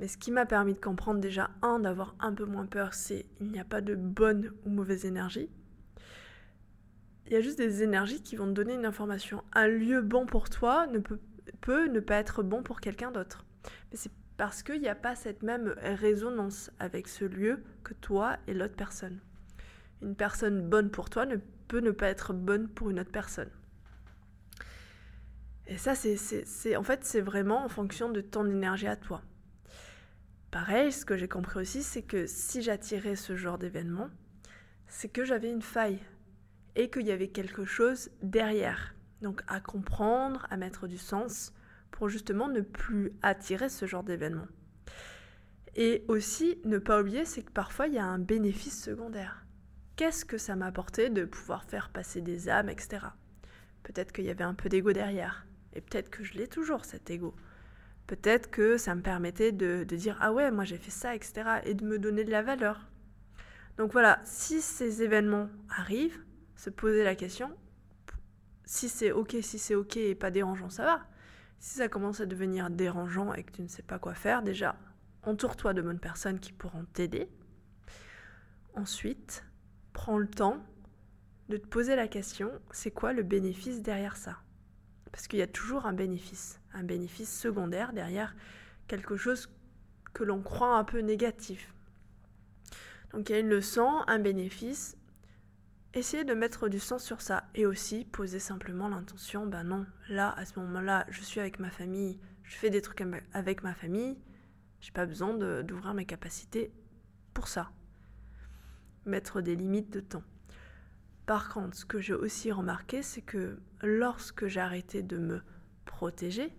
Mais 0.00 0.08
ce 0.08 0.16
qui 0.16 0.30
m'a 0.30 0.46
permis 0.46 0.74
de 0.74 0.78
comprendre 0.78 1.20
déjà, 1.20 1.50
un, 1.62 1.80
d'avoir 1.80 2.14
un 2.20 2.32
peu 2.32 2.44
moins 2.44 2.66
peur, 2.66 2.94
c'est 2.94 3.26
il 3.40 3.50
n'y 3.50 3.60
a 3.60 3.64
pas 3.64 3.80
de 3.80 3.94
bonne 3.94 4.52
ou 4.64 4.70
mauvaise 4.70 5.04
énergie 5.04 5.50
il 7.28 7.34
y 7.34 7.36
a 7.36 7.42
juste 7.42 7.58
des 7.58 7.82
énergies 7.82 8.22
qui 8.22 8.36
vont 8.36 8.46
te 8.46 8.52
donner 8.52 8.72
une 8.72 8.86
information. 8.86 9.44
Un 9.52 9.68
lieu 9.68 10.00
bon 10.00 10.24
pour 10.24 10.48
toi 10.48 10.86
ne 10.86 10.98
peut, 10.98 11.18
peut 11.60 11.88
ne 11.88 12.00
pas 12.00 12.16
être 12.16 12.42
bon 12.42 12.62
pour 12.62 12.80
quelqu'un 12.80 13.10
d'autre. 13.10 13.44
Mais 13.90 13.96
c'est 13.96 14.12
parce 14.36 14.62
qu'il 14.62 14.80
n'y 14.80 14.88
a 14.88 14.94
pas 14.94 15.16
cette 15.16 15.42
même 15.42 15.74
résonance 15.78 16.70
avec 16.78 17.08
ce 17.08 17.24
lieu 17.24 17.62
que 17.82 17.94
toi 17.94 18.36
et 18.46 18.54
l'autre 18.54 18.76
personne. 18.76 19.20
Une 20.00 20.14
personne 20.14 20.62
bonne 20.62 20.90
pour 20.90 21.10
toi 21.10 21.26
ne 21.26 21.36
peut 21.66 21.80
ne 21.80 21.90
pas 21.90 22.08
être 22.08 22.32
bonne 22.32 22.68
pour 22.68 22.90
une 22.90 23.00
autre 23.00 23.10
personne. 23.10 23.50
Et 25.66 25.76
ça, 25.76 25.94
c'est, 25.94 26.76
en 26.76 26.82
fait, 26.82 27.04
c'est 27.04 27.20
vraiment 27.20 27.64
en 27.64 27.68
fonction 27.68 28.10
de 28.10 28.22
ton 28.22 28.46
énergie 28.46 28.86
à 28.86 28.96
toi. 28.96 29.22
Pareil, 30.50 30.92
ce 30.92 31.04
que 31.04 31.16
j'ai 31.16 31.28
compris 31.28 31.60
aussi, 31.60 31.82
c'est 31.82 32.02
que 32.02 32.26
si 32.26 32.62
j'attirais 32.62 33.16
ce 33.16 33.36
genre 33.36 33.58
d'événement, 33.58 34.08
c'est 34.86 35.10
que 35.10 35.24
j'avais 35.24 35.50
une 35.50 35.60
faille 35.60 35.98
et 36.74 36.88
qu'il 36.88 37.06
y 37.06 37.10
avait 37.10 37.28
quelque 37.28 37.66
chose 37.66 38.10
derrière. 38.22 38.94
Donc 39.22 39.42
à 39.46 39.60
comprendre, 39.60 40.46
à 40.50 40.56
mettre 40.56 40.86
du 40.86 40.98
sens 40.98 41.52
pour 41.90 42.08
justement 42.08 42.48
ne 42.48 42.60
plus 42.60 43.12
attirer 43.22 43.68
ce 43.68 43.86
genre 43.86 44.04
d'événement. 44.04 44.46
Et 45.74 46.04
aussi, 46.08 46.58
ne 46.64 46.78
pas 46.78 47.00
oublier, 47.00 47.24
c'est 47.24 47.42
que 47.42 47.52
parfois 47.52 47.86
il 47.86 47.94
y 47.94 47.98
a 47.98 48.04
un 48.04 48.18
bénéfice 48.18 48.82
secondaire. 48.82 49.44
Qu'est-ce 49.96 50.24
que 50.24 50.38
ça 50.38 50.56
m'a 50.56 50.66
apporté 50.66 51.10
de 51.10 51.24
pouvoir 51.24 51.64
faire 51.64 51.90
passer 51.90 52.20
des 52.20 52.48
âmes, 52.48 52.68
etc. 52.68 53.06
Peut-être 53.82 54.12
qu'il 54.12 54.24
y 54.24 54.30
avait 54.30 54.44
un 54.44 54.54
peu 54.54 54.68
d'ego 54.68 54.92
derrière. 54.92 55.46
Et 55.72 55.80
peut-être 55.80 56.10
que 56.10 56.22
je 56.24 56.34
l'ai 56.34 56.48
toujours, 56.48 56.84
cet 56.84 57.10
ego. 57.10 57.34
Peut-être 58.06 58.50
que 58.50 58.76
ça 58.76 58.94
me 58.94 59.02
permettait 59.02 59.52
de, 59.52 59.84
de 59.84 59.96
dire 59.96 60.16
Ah 60.20 60.32
ouais, 60.32 60.50
moi 60.50 60.64
j'ai 60.64 60.78
fait 60.78 60.90
ça, 60.90 61.14
etc. 61.14 61.60
Et 61.64 61.74
de 61.74 61.84
me 61.84 61.98
donner 61.98 62.24
de 62.24 62.30
la 62.30 62.42
valeur. 62.42 62.88
Donc 63.76 63.92
voilà, 63.92 64.20
si 64.24 64.60
ces 64.60 65.02
événements 65.02 65.48
arrivent, 65.68 66.18
se 66.56 66.70
poser 66.70 67.04
la 67.04 67.14
question. 67.14 67.50
Si 68.68 68.90
c'est 68.90 69.12
ok, 69.12 69.34
si 69.40 69.58
c'est 69.58 69.74
ok 69.74 69.96
et 69.96 70.14
pas 70.14 70.30
dérangeant, 70.30 70.68
ça 70.68 70.84
va. 70.84 71.06
Si 71.58 71.78
ça 71.78 71.88
commence 71.88 72.20
à 72.20 72.26
devenir 72.26 72.68
dérangeant 72.68 73.32
et 73.32 73.42
que 73.42 73.50
tu 73.50 73.62
ne 73.62 73.66
sais 73.66 73.82
pas 73.82 73.98
quoi 73.98 74.12
faire, 74.12 74.42
déjà, 74.42 74.76
entoure-toi 75.22 75.72
de 75.72 75.80
bonnes 75.80 75.98
personnes 75.98 76.38
qui 76.38 76.52
pourront 76.52 76.84
t'aider. 76.84 77.30
Ensuite, 78.74 79.42
prends 79.94 80.18
le 80.18 80.28
temps 80.28 80.62
de 81.48 81.56
te 81.56 81.66
poser 81.66 81.96
la 81.96 82.08
question, 82.08 82.52
c'est 82.70 82.90
quoi 82.90 83.14
le 83.14 83.22
bénéfice 83.22 83.80
derrière 83.80 84.18
ça? 84.18 84.36
Parce 85.12 85.28
qu'il 85.28 85.38
y 85.38 85.42
a 85.42 85.46
toujours 85.46 85.86
un 85.86 85.94
bénéfice, 85.94 86.60
un 86.74 86.82
bénéfice 86.82 87.34
secondaire 87.34 87.94
derrière 87.94 88.36
quelque 88.86 89.16
chose 89.16 89.48
que 90.12 90.24
l'on 90.24 90.42
croit 90.42 90.76
un 90.76 90.84
peu 90.84 90.98
négatif. 90.98 91.72
Donc 93.12 93.30
il 93.30 93.32
y 93.32 93.36
a 93.36 93.38
une 93.38 93.48
leçon, 93.48 94.04
un 94.06 94.18
bénéfice, 94.18 94.97
Essayez 95.94 96.24
de 96.24 96.34
mettre 96.34 96.68
du 96.68 96.78
sens 96.78 97.02
sur 97.02 97.22
ça 97.22 97.48
et 97.54 97.64
aussi 97.64 98.04
poser 98.04 98.38
simplement 98.38 98.88
l'intention, 98.88 99.46
ben 99.46 99.64
non, 99.64 99.86
là, 100.10 100.34
à 100.36 100.44
ce 100.44 100.58
moment-là, 100.60 101.06
je 101.08 101.22
suis 101.22 101.40
avec 101.40 101.58
ma 101.58 101.70
famille, 101.70 102.20
je 102.42 102.56
fais 102.56 102.68
des 102.68 102.82
trucs 102.82 103.02
avec 103.32 103.62
ma 103.62 103.74
famille, 103.74 104.18
j'ai 104.80 104.92
pas 104.92 105.06
besoin 105.06 105.32
d'ouvrir 105.62 105.94
mes 105.94 106.04
capacités 106.04 106.72
pour 107.32 107.48
ça. 107.48 107.70
Mettre 109.06 109.40
des 109.40 109.56
limites 109.56 109.90
de 109.90 110.00
temps. 110.00 110.22
Par 111.24 111.48
contre, 111.48 111.74
ce 111.74 111.86
que 111.86 112.00
j'ai 112.00 112.14
aussi 112.14 112.52
remarqué, 112.52 113.02
c'est 113.02 113.22
que 113.22 113.58
lorsque 113.82 114.46
j'ai 114.46 114.60
arrêté 114.60 115.02
de 115.02 115.16
me 115.16 115.42
protéger 115.86 116.52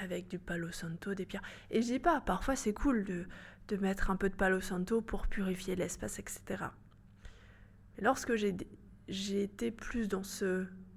avec 0.00 0.28
du 0.28 0.38
palo 0.38 0.70
santo, 0.70 1.14
des 1.14 1.26
pierres, 1.26 1.42
et 1.72 1.82
je 1.82 1.86
dis 1.88 1.98
pas, 1.98 2.20
parfois 2.20 2.54
c'est 2.54 2.74
cool 2.74 3.04
de, 3.04 3.26
de 3.66 3.76
mettre 3.76 4.12
un 4.12 4.16
peu 4.16 4.30
de 4.30 4.36
palo 4.36 4.60
santo 4.60 5.00
pour 5.00 5.26
purifier 5.26 5.74
l'espace, 5.74 6.20
etc. 6.20 6.66
Lorsque 8.00 8.34
j'ai 8.34 9.42
été 9.42 9.70
plus 9.70 10.08
dans, 10.08 10.22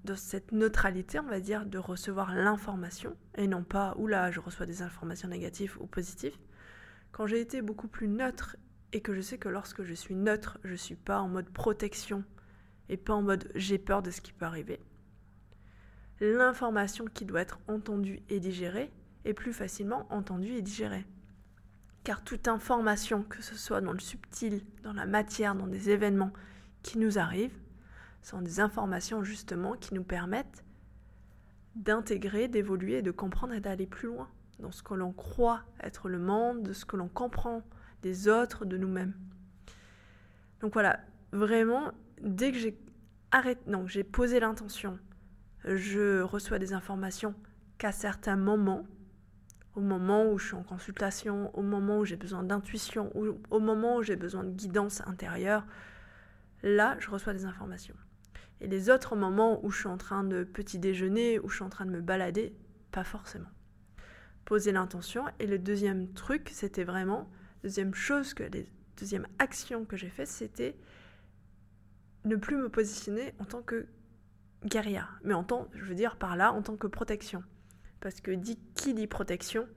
dans 0.04 0.16
cette 0.16 0.52
neutralité, 0.52 1.20
on 1.20 1.28
va 1.28 1.40
dire, 1.40 1.66
de 1.66 1.78
recevoir 1.78 2.34
l'information, 2.34 3.16
et 3.38 3.48
non 3.48 3.64
pas, 3.64 3.96
oula, 3.98 4.32
je 4.32 4.40
reçois 4.40 4.66
des 4.66 4.82
informations 4.82 5.28
négatives 5.28 5.78
ou 5.80 5.88
positives, 5.88 6.38
quand 7.12 7.28
j'ai 7.28 7.42
été 7.42 7.62
beaucoup 7.62 7.88
plus 7.88 8.08
neutre 8.08 8.56
et 8.94 9.02
que 9.02 9.14
je 9.14 9.22
sais 9.22 9.38
que 9.38 9.50
lorsque 9.50 9.84
je 9.84 9.94
suis 9.94 10.16
neutre, 10.16 10.60
je 10.64 10.72
ne 10.72 10.78
suis 10.78 10.96
pas 10.96 11.20
en 11.20 11.28
mode 11.28 11.50
protection 11.50 12.24
et 12.90 12.98
pas 12.98 13.14
en 13.14 13.22
mode 13.22 13.50
j'ai 13.56 13.78
peur 13.78 14.02
de 14.02 14.12
ce 14.12 14.22
qui 14.22 14.34
peut 14.34 14.46
arriver, 14.46 14.80
l'information 16.20 17.06
qui 17.06 17.26
doit 17.26 17.42
être 17.42 17.60
entendue 17.68 18.22
et 18.30 18.40
digérée 18.40 18.92
est 19.26 19.34
plus 19.34 19.54
facilement 19.54 20.08
entendue 20.10 20.54
et 20.54 20.62
digérée. 20.62 21.06
Car 22.04 22.24
toute 22.24 22.48
information, 22.48 23.24
que 23.24 23.42
ce 23.42 23.56
soit 23.56 23.82
dans 23.82 23.94
le 23.94 24.00
subtil, 24.00 24.64
dans 24.84 24.94
la 24.94 25.06
matière, 25.06 25.56
dans 25.56 25.68
des 25.68 25.90
événements, 25.90 26.32
qui 26.84 26.98
nous 26.98 27.18
arrivent 27.18 27.58
sont 28.22 28.42
des 28.42 28.60
informations 28.60 29.24
justement 29.24 29.74
qui 29.74 29.94
nous 29.94 30.04
permettent 30.04 30.64
d'intégrer, 31.76 32.48
d'évoluer, 32.48 33.02
de 33.02 33.12
comprendre 33.12 33.54
et 33.54 33.62
d'aller 33.62 33.88
plus 33.88 34.08
loin 34.08 34.28
dans 34.60 34.72
ce 34.72 34.84
que 34.84 34.94
l'on 34.94 35.12
croit 35.12 35.62
être 35.82 36.10
le 36.10 36.20
monde, 36.20 36.64
de 36.64 36.74
ce 36.74 36.86
que 36.86 36.98
l'on 36.98 37.08
comprend 37.08 37.64
des 38.04 38.28
autres, 38.28 38.66
de 38.66 38.78
nous-mêmes. 38.78 39.14
Donc 40.60 40.74
voilà, 40.74 41.00
vraiment, 41.32 41.92
dès 42.22 42.52
que 42.52 42.58
j'ai 42.58 42.78
arrêté, 43.32 43.62
non, 43.68 43.88
j'ai 43.88 44.04
posé 44.04 44.40
l'intention, 44.40 45.00
je 45.66 46.22
reçois 46.22 46.60
des 46.60 46.74
informations 46.74 47.34
qu'à 47.78 47.92
certains 47.92 48.36
moments, 48.36 48.86
au 49.76 49.82
moment 49.82 50.30
où 50.32 50.38
je 50.38 50.48
suis 50.48 50.56
en 50.56 50.64
consultation, 50.64 51.56
au 51.58 51.62
moment 51.62 52.00
où 52.00 52.06
j'ai 52.06 52.18
besoin 52.18 52.44
d'intuition, 52.44 53.12
au 53.16 53.60
moment 53.60 53.98
où 53.98 54.04
j'ai 54.04 54.16
besoin 54.16 54.44
de 54.44 54.52
guidance 54.52 55.02
intérieure, 55.08 55.66
là, 56.64 56.96
je 57.00 57.10
reçois 57.10 57.34
des 57.34 57.46
informations. 57.46 57.96
Et 58.60 58.68
les 58.68 58.90
autres 58.90 59.16
moments 59.16 59.64
où 59.66 59.72
je 59.72 59.80
suis 59.80 59.88
en 59.88 59.98
train 59.98 60.24
de 60.24 60.44
petit 60.44 60.78
déjeuner, 60.80 61.40
où 61.40 61.50
je 61.50 61.56
suis 61.56 61.64
en 61.64 61.70
train 61.70 61.86
de 61.86 61.92
me 61.92 62.02
balader, 62.02 62.56
pas 62.92 63.04
forcément. 63.04 63.50
Poser 64.46 64.72
l'intention. 64.72 65.26
Et 65.40 65.48
le 65.48 65.58
deuxième 65.58 66.14
truc, 66.14 66.50
c'était 66.52 66.84
vraiment, 66.84 67.30
deuxième 67.64 67.94
chose 67.94 68.34
que 68.34 68.44
les 68.44 68.68
deuxième 68.98 69.28
action 69.40 69.84
que 69.84 69.98
j'ai 69.98 70.10
fait, 70.10 70.28
c'était 70.28 70.78
ne 72.24 72.36
plus 72.36 72.56
me 72.56 72.70
positionner 72.70 73.34
en 73.40 73.46
tant 73.46 73.64
que 73.64 73.88
guérilla, 74.64 75.10
mais 75.24 75.34
en 75.34 75.44
tant, 75.44 75.68
je 75.74 75.84
veux 75.84 75.96
dire 75.96 76.18
par 76.18 76.36
là, 76.36 76.54
en 76.54 76.62
tant 76.62 76.78
que 76.78 76.86
protection. 76.86 77.44
Parce 78.00 78.22
que 78.22 78.32
dit, 78.32 78.60
qui 78.76 78.94
dit 78.94 79.08
protection, 79.08 79.68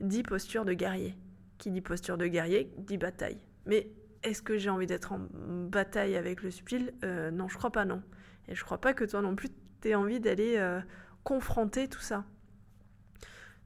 dit 0.00 0.24
posture 0.24 0.64
de 0.64 0.72
guerrier. 0.72 1.16
Qui 1.58 1.70
dit 1.70 1.80
posture 1.80 2.18
de 2.18 2.26
guerrier, 2.26 2.72
dit 2.78 2.98
bataille. 2.98 3.38
Mais 3.66 3.92
est-ce 4.24 4.42
que 4.42 4.58
j'ai 4.58 4.70
envie 4.70 4.86
d'être 4.86 5.12
en 5.12 5.20
bataille 5.68 6.16
avec 6.16 6.42
le 6.42 6.50
subtil? 6.50 6.92
Euh, 7.04 7.30
Non, 7.30 7.48
je 7.48 7.56
crois 7.56 7.70
pas, 7.70 7.84
non. 7.84 8.02
Et 8.48 8.54
je 8.54 8.64
crois 8.64 8.80
pas 8.80 8.94
que 8.94 9.04
toi 9.04 9.22
non 9.22 9.36
plus, 9.36 9.48
tu 9.80 9.94
envie 9.94 10.20
d'aller 10.20 10.56
euh, 10.56 10.80
confronter 11.22 11.88
tout 11.88 12.00
ça. 12.00 12.24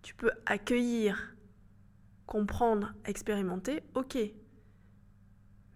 Tu 0.03 0.15
peux 0.15 0.31
accueillir, 0.47 1.35
comprendre, 2.27 2.95
expérimenter, 3.05 3.83
ok. 3.95 4.17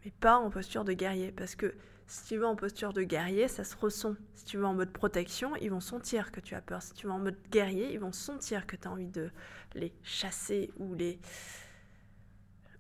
Mais 0.04 0.10
pas 0.20 0.36
en 0.36 0.50
posture 0.50 0.84
de 0.84 0.92
guerrier. 0.92 1.32
Parce 1.32 1.54
que 1.54 1.74
si 2.06 2.24
tu 2.26 2.38
vas 2.38 2.48
en 2.48 2.56
posture 2.56 2.92
de 2.92 3.02
guerrier, 3.02 3.48
ça 3.48 3.64
se 3.64 3.76
ressent. 3.76 4.16
Si 4.34 4.44
tu 4.44 4.58
vas 4.58 4.68
en 4.68 4.74
mode 4.74 4.92
protection, 4.92 5.56
ils 5.56 5.70
vont 5.70 5.80
sentir 5.80 6.32
que 6.32 6.40
tu 6.40 6.54
as 6.54 6.60
peur. 6.60 6.82
Si 6.82 6.92
tu 6.92 7.06
vas 7.06 7.14
en 7.14 7.18
mode 7.18 7.38
guerrier, 7.50 7.92
ils 7.92 8.00
vont 8.00 8.12
sentir 8.12 8.66
que 8.66 8.76
tu 8.76 8.86
as 8.86 8.90
envie 8.90 9.06
de 9.06 9.30
les 9.74 9.92
chasser 10.02 10.70
ou 10.78 10.94
les. 10.94 11.20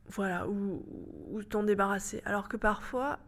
Voilà, 0.08 0.48
ou, 0.48 1.42
t'en 1.48 1.62
débarrasser. 1.62 2.22
Alors 2.24 2.48
que 2.48 2.56
parfois, 2.56 3.18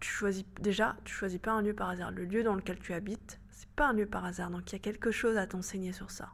tu 0.00 0.10
choisis 0.10 0.44
déjà, 0.60 0.96
tu 1.04 1.12
choisis 1.12 1.38
pas 1.38 1.52
un 1.52 1.62
lieu 1.62 1.74
par 1.74 1.90
hasard. 1.90 2.10
Le 2.10 2.24
lieu 2.24 2.42
dans 2.42 2.54
lequel 2.54 2.78
tu 2.78 2.92
habites, 2.92 3.40
c'est 3.50 3.70
pas 3.70 3.88
un 3.88 3.92
lieu 3.92 4.06
par 4.06 4.24
hasard. 4.24 4.50
Donc 4.50 4.70
il 4.70 4.74
y 4.74 4.76
a 4.76 4.80
quelque 4.80 5.10
chose 5.10 5.36
à 5.36 5.46
t'enseigner 5.46 5.92
sur 5.92 6.10
ça. 6.10 6.30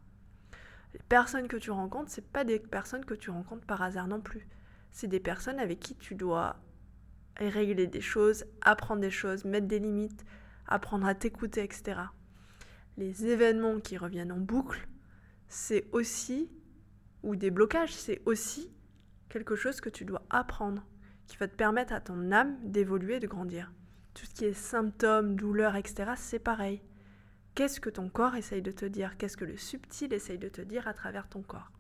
Les 0.93 1.01
personnes 1.09 1.49
que 1.49 1.57
tu 1.57 1.71
rencontres, 1.71 2.11
c'est 2.11 2.27
pas 2.27 2.45
des 2.45 2.59
personnes 2.59 3.05
que 3.05 3.15
tu 3.15 3.31
rencontres 3.31 3.67
par 3.67 3.83
hasard 3.83 4.09
non 4.09 4.21
plus. 4.21 4.47
C'est 4.93 5.09
des 5.09 5.21
personnes 5.21 5.59
avec 5.59 5.81
qui 5.81 5.95
tu 5.95 6.15
dois 6.15 6.57
régler 7.39 7.87
des 7.87 8.01
choses, 8.01 8.45
apprendre 8.63 9.01
des 9.01 9.11
choses, 9.11 9.45
mettre 9.45 9.67
des 9.67 9.79
limites, 9.79 10.25
apprendre 10.67 11.07
à 11.07 11.15
t'écouter, 11.15 11.63
etc. 11.63 12.01
Les 12.97 13.27
événements 13.27 13.79
qui 13.79 13.99
reviennent 13.99 14.33
en 14.33 14.39
boucle, 14.39 14.89
c'est 15.49 15.87
aussi, 15.93 16.51
ou 17.23 17.37
des 17.37 17.51
blocages, 17.51 17.93
c'est 17.93 18.23
aussi 18.25 18.71
quelque 19.29 19.57
chose 19.57 19.81
que 19.81 19.89
tu 19.89 20.05
dois 20.05 20.23
apprendre 20.31 20.85
qui 21.27 21.37
va 21.37 21.49
te 21.49 21.57
permettre 21.57 21.93
à 21.93 22.01
ton 22.01 22.31
âme 22.33 22.57
d'évoluer, 22.63 23.21
de 23.21 23.27
grandir. 23.27 23.73
Tout 24.15 24.27
ce 24.27 24.35
qui 24.35 24.45
est 24.45 24.53
symptômes, 24.53 25.37
douleurs, 25.37 25.77
etc., 25.77 26.13
c'est 26.17 26.39
pareil. 26.39 26.83
Qu'est-ce 27.55 27.81
que 27.81 27.91
ton 27.91 28.09
corps 28.09 28.37
essaye 28.37 28.63
de 28.63 28.71
te 28.71 28.85
dire? 28.85 29.17
Qu'est-ce 29.17 29.37
que 29.37 29.45
le 29.45 29.57
subtil 29.57 30.13
essaye 30.13 30.39
de 30.39 30.49
te 30.49 30.61
dire 30.61 30.87
à 30.89 30.95
travers 30.95 31.29
ton 31.29 31.43
corps? 31.43 31.71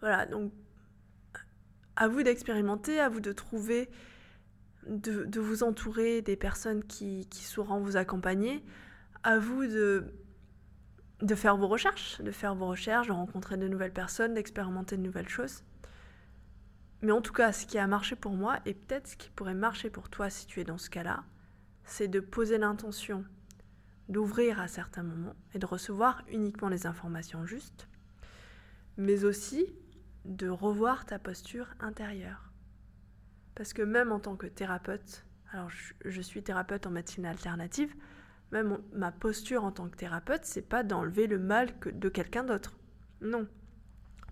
Voilà, 0.00 0.26
donc 0.26 0.52
à 1.96 2.08
vous 2.08 2.22
d'expérimenter, 2.22 3.00
à 3.00 3.08
vous 3.08 3.20
de 3.20 3.32
trouver, 3.32 3.90
de, 4.86 5.40
vous 5.40 5.62
entourer 5.62 6.22
des 6.22 6.36
personnes 6.36 6.84
qui, 6.84 7.26
qui, 7.28 7.42
sauront 7.44 7.80
vous 7.80 7.96
accompagner, 7.96 8.64
à 9.24 9.38
vous 9.38 9.66
de, 9.66 10.14
de 11.20 11.34
faire 11.34 11.56
vos 11.56 11.66
recherches, 11.66 12.20
de 12.20 12.30
faire 12.30 12.54
vos 12.54 12.68
recherches, 12.68 13.08
de 13.08 13.12
rencontrer 13.12 13.56
de 13.56 13.66
nouvelles 13.66 13.92
personnes, 13.92 14.34
d'expérimenter 14.34 14.96
de 14.96 15.02
nouvelles 15.02 15.28
choses. 15.28 15.64
Mais 17.02 17.12
en 17.12 17.20
tout 17.20 17.32
cas, 17.32 17.52
ce 17.52 17.66
qui 17.66 17.78
a 17.78 17.86
marché 17.86 18.16
pour 18.16 18.32
moi, 18.32 18.58
et 18.66 18.74
peut-être 18.74 19.08
ce 19.08 19.16
qui 19.16 19.30
pourrait 19.30 19.54
marcher 19.54 19.90
pour 19.90 20.08
toi 20.08 20.30
si 20.30 20.46
tu 20.46 20.60
es 20.60 20.64
dans 20.64 20.78
ce 20.78 20.90
cas-là, 20.90 21.24
c'est 21.84 22.08
de 22.08 22.20
poser 22.20 22.58
l'intention 22.58 23.24
d'ouvrir 24.08 24.58
à 24.60 24.68
certains 24.68 25.02
moments 25.02 25.34
et 25.54 25.58
de 25.58 25.66
recevoir 25.66 26.22
uniquement 26.28 26.68
les 26.68 26.86
informations 26.86 27.44
justes, 27.46 27.88
mais 28.96 29.24
aussi 29.24 29.66
de 30.24 30.48
revoir 30.48 31.06
ta 31.06 31.18
posture 31.18 31.68
intérieure. 31.80 32.52
Parce 33.54 33.72
que 33.72 33.82
même 33.82 34.12
en 34.12 34.20
tant 34.20 34.36
que 34.36 34.46
thérapeute, 34.46 35.24
alors 35.52 35.70
je, 36.04 36.20
suis 36.20 36.42
thérapeute 36.42 36.86
en 36.86 36.90
médecine 36.90 37.26
alternative, 37.26 37.94
même 38.50 38.78
ma 38.92 39.12
posture 39.12 39.64
en 39.64 39.72
tant 39.72 39.88
que 39.88 39.96
thérapeute, 39.96 40.44
c'est 40.44 40.62
pas 40.62 40.82
d'enlever 40.82 41.26
le 41.26 41.38
mal 41.38 41.68
de 41.84 42.08
quelqu'un 42.08 42.44
d'autre. 42.44 42.78
Non. 43.20 43.46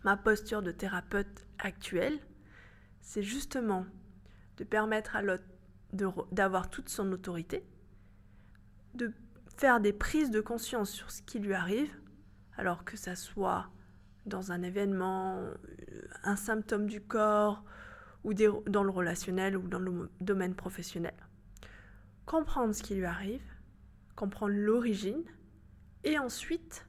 Ma 0.05 0.17
posture 0.17 0.63
de 0.63 0.71
thérapeute 0.71 1.47
actuelle, 1.59 2.19
c'est 3.07 3.23
justement 3.23 3.87
de 4.57 4.65
permettre 4.65 5.15
à 5.15 5.23
l'autre 5.23 5.45
d'avoir 6.33 6.69
toute 6.69 6.89
son 6.89 7.11
autorité, 7.13 7.65
de 8.95 9.13
faire 9.57 9.81
des 9.81 9.93
prises 9.93 10.31
de 10.31 10.41
conscience 10.41 10.91
sur 10.91 11.13
ce 11.13 11.23
qui 11.23 11.39
lui 11.39 11.55
arrive, 11.55 11.95
alors 12.57 12.85
que 12.85 12.97
ça 12.97 13.15
soit 13.15 13.71
dans 14.27 14.51
un 14.51 14.61
événement, 14.63 15.37
euh, 15.37 15.55
un 16.25 16.35
symptôme 16.35 16.89
du 16.89 17.01
corps, 17.01 17.65
ou 18.25 18.35
dans 18.35 18.83
le 18.83 18.91
relationnel 18.91 19.57
ou 19.57 19.69
dans 19.69 19.79
le 19.79 20.11
domaine 20.21 20.57
professionnel. 20.57 21.15
Comprendre 22.25 22.75
ce 22.75 22.83
qui 22.83 22.97
lui 22.97 23.05
arrive, 23.05 23.45
comprendre 24.17 24.55
l'origine, 24.57 25.23
et 26.03 26.19
ensuite, 26.19 26.89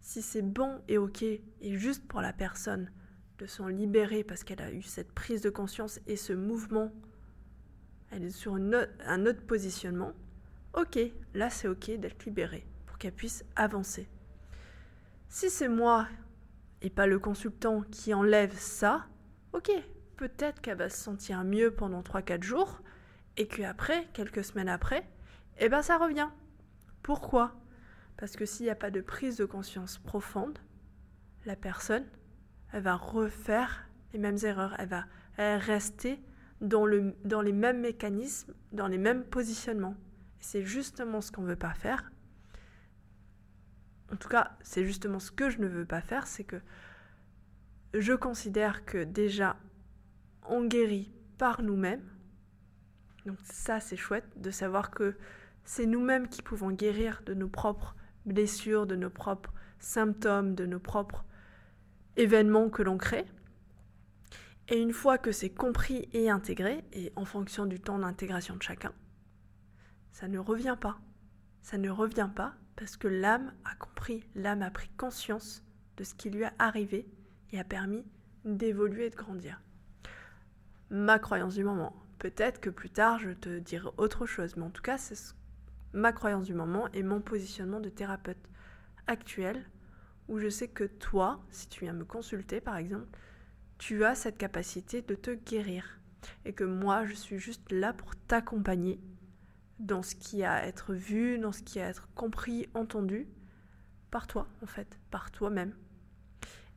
si 0.00 0.20
c'est 0.20 0.42
bon 0.42 0.82
et 0.88 0.98
ok, 0.98 1.22
et 1.22 1.40
juste 1.62 2.06
pour 2.06 2.20
la 2.20 2.34
personne, 2.34 2.90
de 3.38 3.46
s'en 3.46 3.68
libérer 3.68 4.24
parce 4.24 4.44
qu'elle 4.44 4.62
a 4.62 4.72
eu 4.72 4.82
cette 4.82 5.12
prise 5.12 5.40
de 5.40 5.50
conscience 5.50 6.00
et 6.06 6.16
ce 6.16 6.32
mouvement, 6.32 6.92
elle 8.10 8.24
est 8.24 8.30
sur 8.30 8.54
un 8.54 9.26
autre 9.26 9.42
positionnement, 9.46 10.12
ok, 10.74 10.98
là 11.34 11.50
c'est 11.50 11.68
ok 11.68 11.90
d'être 11.98 12.24
libérée 12.24 12.66
pour 12.86 12.98
qu'elle 12.98 13.12
puisse 13.12 13.44
avancer. 13.56 14.08
Si 15.28 15.50
c'est 15.50 15.68
moi 15.68 16.06
et 16.80 16.90
pas 16.90 17.06
le 17.06 17.18
consultant 17.18 17.82
qui 17.90 18.14
enlève 18.14 18.56
ça, 18.56 19.06
ok, 19.52 19.70
peut-être 20.16 20.60
qu'elle 20.60 20.78
va 20.78 20.88
se 20.88 21.02
sentir 21.02 21.42
mieux 21.44 21.72
pendant 21.72 22.02
3-4 22.02 22.42
jours 22.42 22.82
et 23.36 23.48
qu'après, 23.48 24.06
quelques 24.12 24.44
semaines 24.44 24.68
après, 24.68 25.08
eh 25.58 25.68
ben 25.68 25.82
ça 25.82 25.98
revient. 25.98 26.28
Pourquoi? 27.02 27.56
Parce 28.16 28.36
que 28.36 28.46
s'il 28.46 28.66
n'y 28.66 28.70
a 28.70 28.76
pas 28.76 28.92
de 28.92 29.00
prise 29.00 29.36
de 29.36 29.44
conscience 29.44 29.98
profonde, 29.98 30.58
la 31.46 31.56
personne 31.56 32.06
elle 32.74 32.82
va 32.82 32.96
refaire 32.96 33.88
les 34.12 34.18
mêmes 34.18 34.38
erreurs, 34.42 34.74
elle 34.80 34.88
va 34.88 35.04
rester 35.38 36.20
dans, 36.60 36.84
le, 36.84 37.14
dans 37.24 37.40
les 37.40 37.52
mêmes 37.52 37.80
mécanismes, 37.80 38.52
dans 38.72 38.88
les 38.88 38.98
mêmes 38.98 39.22
positionnements. 39.22 39.94
C'est 40.40 40.64
justement 40.64 41.20
ce 41.20 41.30
qu'on 41.30 41.42
ne 41.42 41.46
veut 41.46 41.56
pas 41.56 41.72
faire. 41.72 42.10
En 44.12 44.16
tout 44.16 44.28
cas, 44.28 44.56
c'est 44.60 44.84
justement 44.84 45.20
ce 45.20 45.30
que 45.30 45.50
je 45.50 45.58
ne 45.58 45.68
veux 45.68 45.84
pas 45.84 46.00
faire, 46.00 46.26
c'est 46.26 46.42
que 46.42 46.60
je 47.94 48.12
considère 48.12 48.84
que 48.84 49.04
déjà, 49.04 49.56
on 50.48 50.64
guérit 50.64 51.12
par 51.38 51.62
nous-mêmes. 51.62 52.02
Donc 53.24 53.38
ça, 53.44 53.78
c'est 53.78 53.96
chouette 53.96 54.28
de 54.36 54.50
savoir 54.50 54.90
que 54.90 55.16
c'est 55.64 55.86
nous-mêmes 55.86 56.26
qui 56.26 56.42
pouvons 56.42 56.72
guérir 56.72 57.22
de 57.24 57.34
nos 57.34 57.48
propres 57.48 57.94
blessures, 58.26 58.88
de 58.88 58.96
nos 58.96 59.10
propres 59.10 59.54
symptômes, 59.78 60.56
de 60.56 60.66
nos 60.66 60.80
propres 60.80 61.24
événement 62.16 62.68
que 62.68 62.82
l'on 62.82 62.98
crée. 62.98 63.24
Et 64.68 64.80
une 64.80 64.92
fois 64.92 65.18
que 65.18 65.32
c'est 65.32 65.50
compris 65.50 66.08
et 66.12 66.30
intégré, 66.30 66.84
et 66.92 67.12
en 67.16 67.24
fonction 67.24 67.66
du 67.66 67.80
temps 67.80 67.98
d'intégration 67.98 68.56
de 68.56 68.62
chacun, 68.62 68.92
ça 70.12 70.28
ne 70.28 70.38
revient 70.38 70.76
pas. 70.80 70.98
Ça 71.62 71.76
ne 71.76 71.90
revient 71.90 72.30
pas 72.34 72.54
parce 72.76 72.96
que 72.96 73.08
l'âme 73.08 73.52
a 73.64 73.74
compris, 73.76 74.24
l'âme 74.34 74.62
a 74.62 74.70
pris 74.70 74.88
conscience 74.96 75.62
de 75.96 76.04
ce 76.04 76.14
qui 76.14 76.30
lui 76.30 76.42
est 76.42 76.52
arrivé 76.58 77.06
et 77.52 77.58
a 77.58 77.64
permis 77.64 78.04
d'évoluer 78.44 79.06
et 79.06 79.10
de 79.10 79.16
grandir. 79.16 79.60
Ma 80.90 81.18
croyance 81.18 81.54
du 81.54 81.64
moment. 81.64 81.94
Peut-être 82.18 82.60
que 82.60 82.70
plus 82.70 82.90
tard 82.90 83.18
je 83.18 83.30
te 83.30 83.58
dirai 83.58 83.88
autre 83.96 84.26
chose, 84.26 84.56
mais 84.56 84.64
en 84.64 84.70
tout 84.70 84.82
cas 84.82 84.98
c'est 84.98 85.34
ma 85.92 86.12
croyance 86.12 86.46
du 86.46 86.54
moment 86.54 86.88
et 86.92 87.02
mon 87.02 87.20
positionnement 87.20 87.80
de 87.80 87.88
thérapeute 87.88 88.48
actuel 89.06 89.64
où 90.28 90.38
je 90.38 90.48
sais 90.48 90.68
que 90.68 90.84
toi, 90.84 91.44
si 91.50 91.68
tu 91.68 91.84
viens 91.84 91.92
me 91.92 92.04
consulter 92.04 92.60
par 92.60 92.76
exemple, 92.76 93.06
tu 93.78 94.04
as 94.04 94.14
cette 94.14 94.38
capacité 94.38 95.02
de 95.02 95.14
te 95.14 95.30
guérir. 95.30 96.00
Et 96.46 96.54
que 96.54 96.64
moi, 96.64 97.04
je 97.04 97.12
suis 97.12 97.38
juste 97.38 97.70
là 97.70 97.92
pour 97.92 98.16
t'accompagner 98.16 98.98
dans 99.78 100.02
ce 100.02 100.14
qui 100.14 100.42
a 100.42 100.54
à 100.54 100.62
être 100.64 100.94
vu, 100.94 101.38
dans 101.38 101.52
ce 101.52 101.62
qui 101.62 101.80
a 101.80 101.86
à 101.86 101.90
être 101.90 102.08
compris, 102.14 102.68
entendu, 102.72 103.28
par 104.10 104.26
toi 104.26 104.46
en 104.62 104.66
fait, 104.66 104.98
par 105.10 105.30
toi-même. 105.30 105.74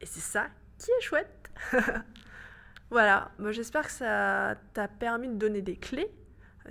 Et 0.02 0.06
c'est 0.06 0.20
ça 0.20 0.48
qui 0.78 0.92
est 0.92 1.02
chouette. 1.02 1.52
voilà, 2.90 3.32
moi 3.40 3.52
j'espère 3.52 3.86
que 3.86 3.92
ça 3.92 4.56
t'a 4.74 4.88
permis 4.88 5.30
de 5.30 5.36
donner 5.36 5.62
des 5.62 5.78
clés 5.78 6.12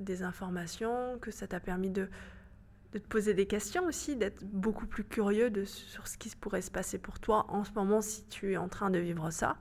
des 0.01 0.23
informations, 0.23 1.19
que 1.21 1.31
ça 1.31 1.47
t'a 1.47 1.61
permis 1.61 1.91
de, 1.91 2.09
de, 2.99 3.03
te 3.03 3.09
poser 3.09 3.35
des 3.35 3.47
questions 3.47 3.85
aussi, 3.87 4.17
d'être 4.17 4.45
beaucoup 4.45 4.87
plus 4.87 5.05
curieux 5.05 5.51
de, 5.51 5.65
sur 5.65 6.07
ce 6.09 6.19
qui 6.19 6.31
pourrait 6.37 6.63
se 6.63 6.71
passer 6.71 6.99
pour 6.99 7.19
toi 7.21 7.47
en 7.49 7.65
ce 7.65 7.73
moment 7.73 8.01
si 8.01 8.25
tu 8.27 8.53
es 8.53 8.57
en 8.57 8.69
train 8.69 8.91
de 8.91 8.99
vivre 8.99 9.31
ça, 9.31 9.57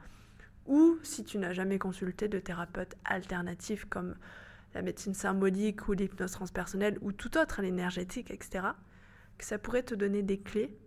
ou 0.65 0.97
si 1.03 1.23
tu 1.23 1.37
n'as 1.37 1.53
jamais 1.53 1.77
consulté 1.77 2.27
de 2.27 2.39
thérapeute 2.39 2.95
alternatif 3.05 3.85
comme 3.85 4.15
la 4.73 4.81
médecine 4.81 5.13
symbolique 5.13 5.87
ou 5.87 5.93
l'hypnose 5.93 6.31
transpersonnelle 6.31 6.97
ou 7.01 7.11
tout 7.11 7.37
autre, 7.37 7.61
l'énergétique, 7.61 8.31
etc., 8.31 8.67
que 9.37 9.45
ça 9.45 9.57
pourrait 9.57 9.83
te 9.83 9.95
donner 9.95 10.23
des 10.23 10.39
clés 10.39 10.77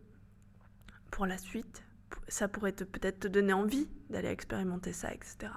pour 1.10 1.26
la 1.26 1.38
suite. 1.38 1.84
Ça 2.28 2.48
pourrait 2.48 2.72
peut-être 2.72 3.20
te 3.20 3.28
donner 3.28 3.52
envie 3.52 3.88
d'aller 4.10 4.28
expérimenter 4.28 4.92
ça, 4.92 5.12
etc. 5.12 5.52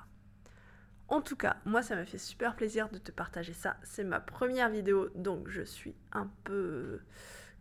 En 1.12 1.20
tout 1.20 1.36
cas, 1.36 1.58
moi, 1.66 1.82
ça 1.82 1.98
m'a 1.98 2.06
fait 2.06 2.18
super 2.18 2.56
plaisir 2.56 2.88
de 2.88 2.98
te 2.98 3.12
partager 3.12 3.52
ça. 3.52 3.76
C'est 3.84 4.06
ma 4.06 4.22
première 4.22 4.70
vidéo, 4.70 5.10
donc 5.14 5.50
je 5.50 5.62
suis 5.62 5.94
un 6.14 6.32
peu 6.46 7.02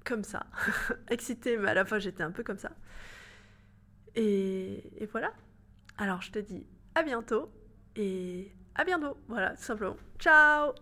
comme 0.05 0.23
ça. 0.23 0.47
Excitée, 1.11 1.57
mais 1.57 1.71
à 1.71 1.75
la 1.75 1.85
fois, 1.85 1.99
j'étais 1.99 2.23
un 2.23 2.31
peu 2.31 2.45
comme 2.45 2.59
ça. 2.59 2.71
Et, 4.15 5.09
voilà. 5.11 5.33
Alors, 5.99 6.23
je 6.23 6.31
te 6.31 6.39
dis 6.39 6.65
à 6.95 7.03
bientôt 7.03 7.51
et 7.97 8.53
à 8.77 8.85
bientôt. 8.85 9.17
Voilà, 9.27 9.51
tout 9.57 9.63
simplement. 9.63 9.97
Ciao 10.21 10.73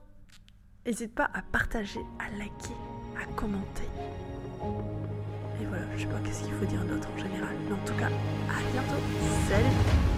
N'hésite 0.85 1.15
pas 1.15 1.31
à 1.33 1.41
partager, 1.41 2.01
à 2.19 2.29
liker, 2.37 2.77
à 3.19 3.25
commenter. 3.33 3.89
Et 5.61 5.65
voilà, 5.65 5.85
je 5.97 6.03
sais 6.03 6.07
pas 6.07 6.21
qu'est-ce 6.21 6.45
qu'il 6.45 6.53
faut 6.53 6.67
dire 6.67 6.85
d'autre 6.85 7.09
en 7.15 7.17
général. 7.17 7.57
Mais 7.67 7.73
en 7.73 7.85
tout 7.87 7.95
cas, 7.95 8.09
à 8.09 8.73
bientôt. 8.73 9.03
Salut 9.49 10.18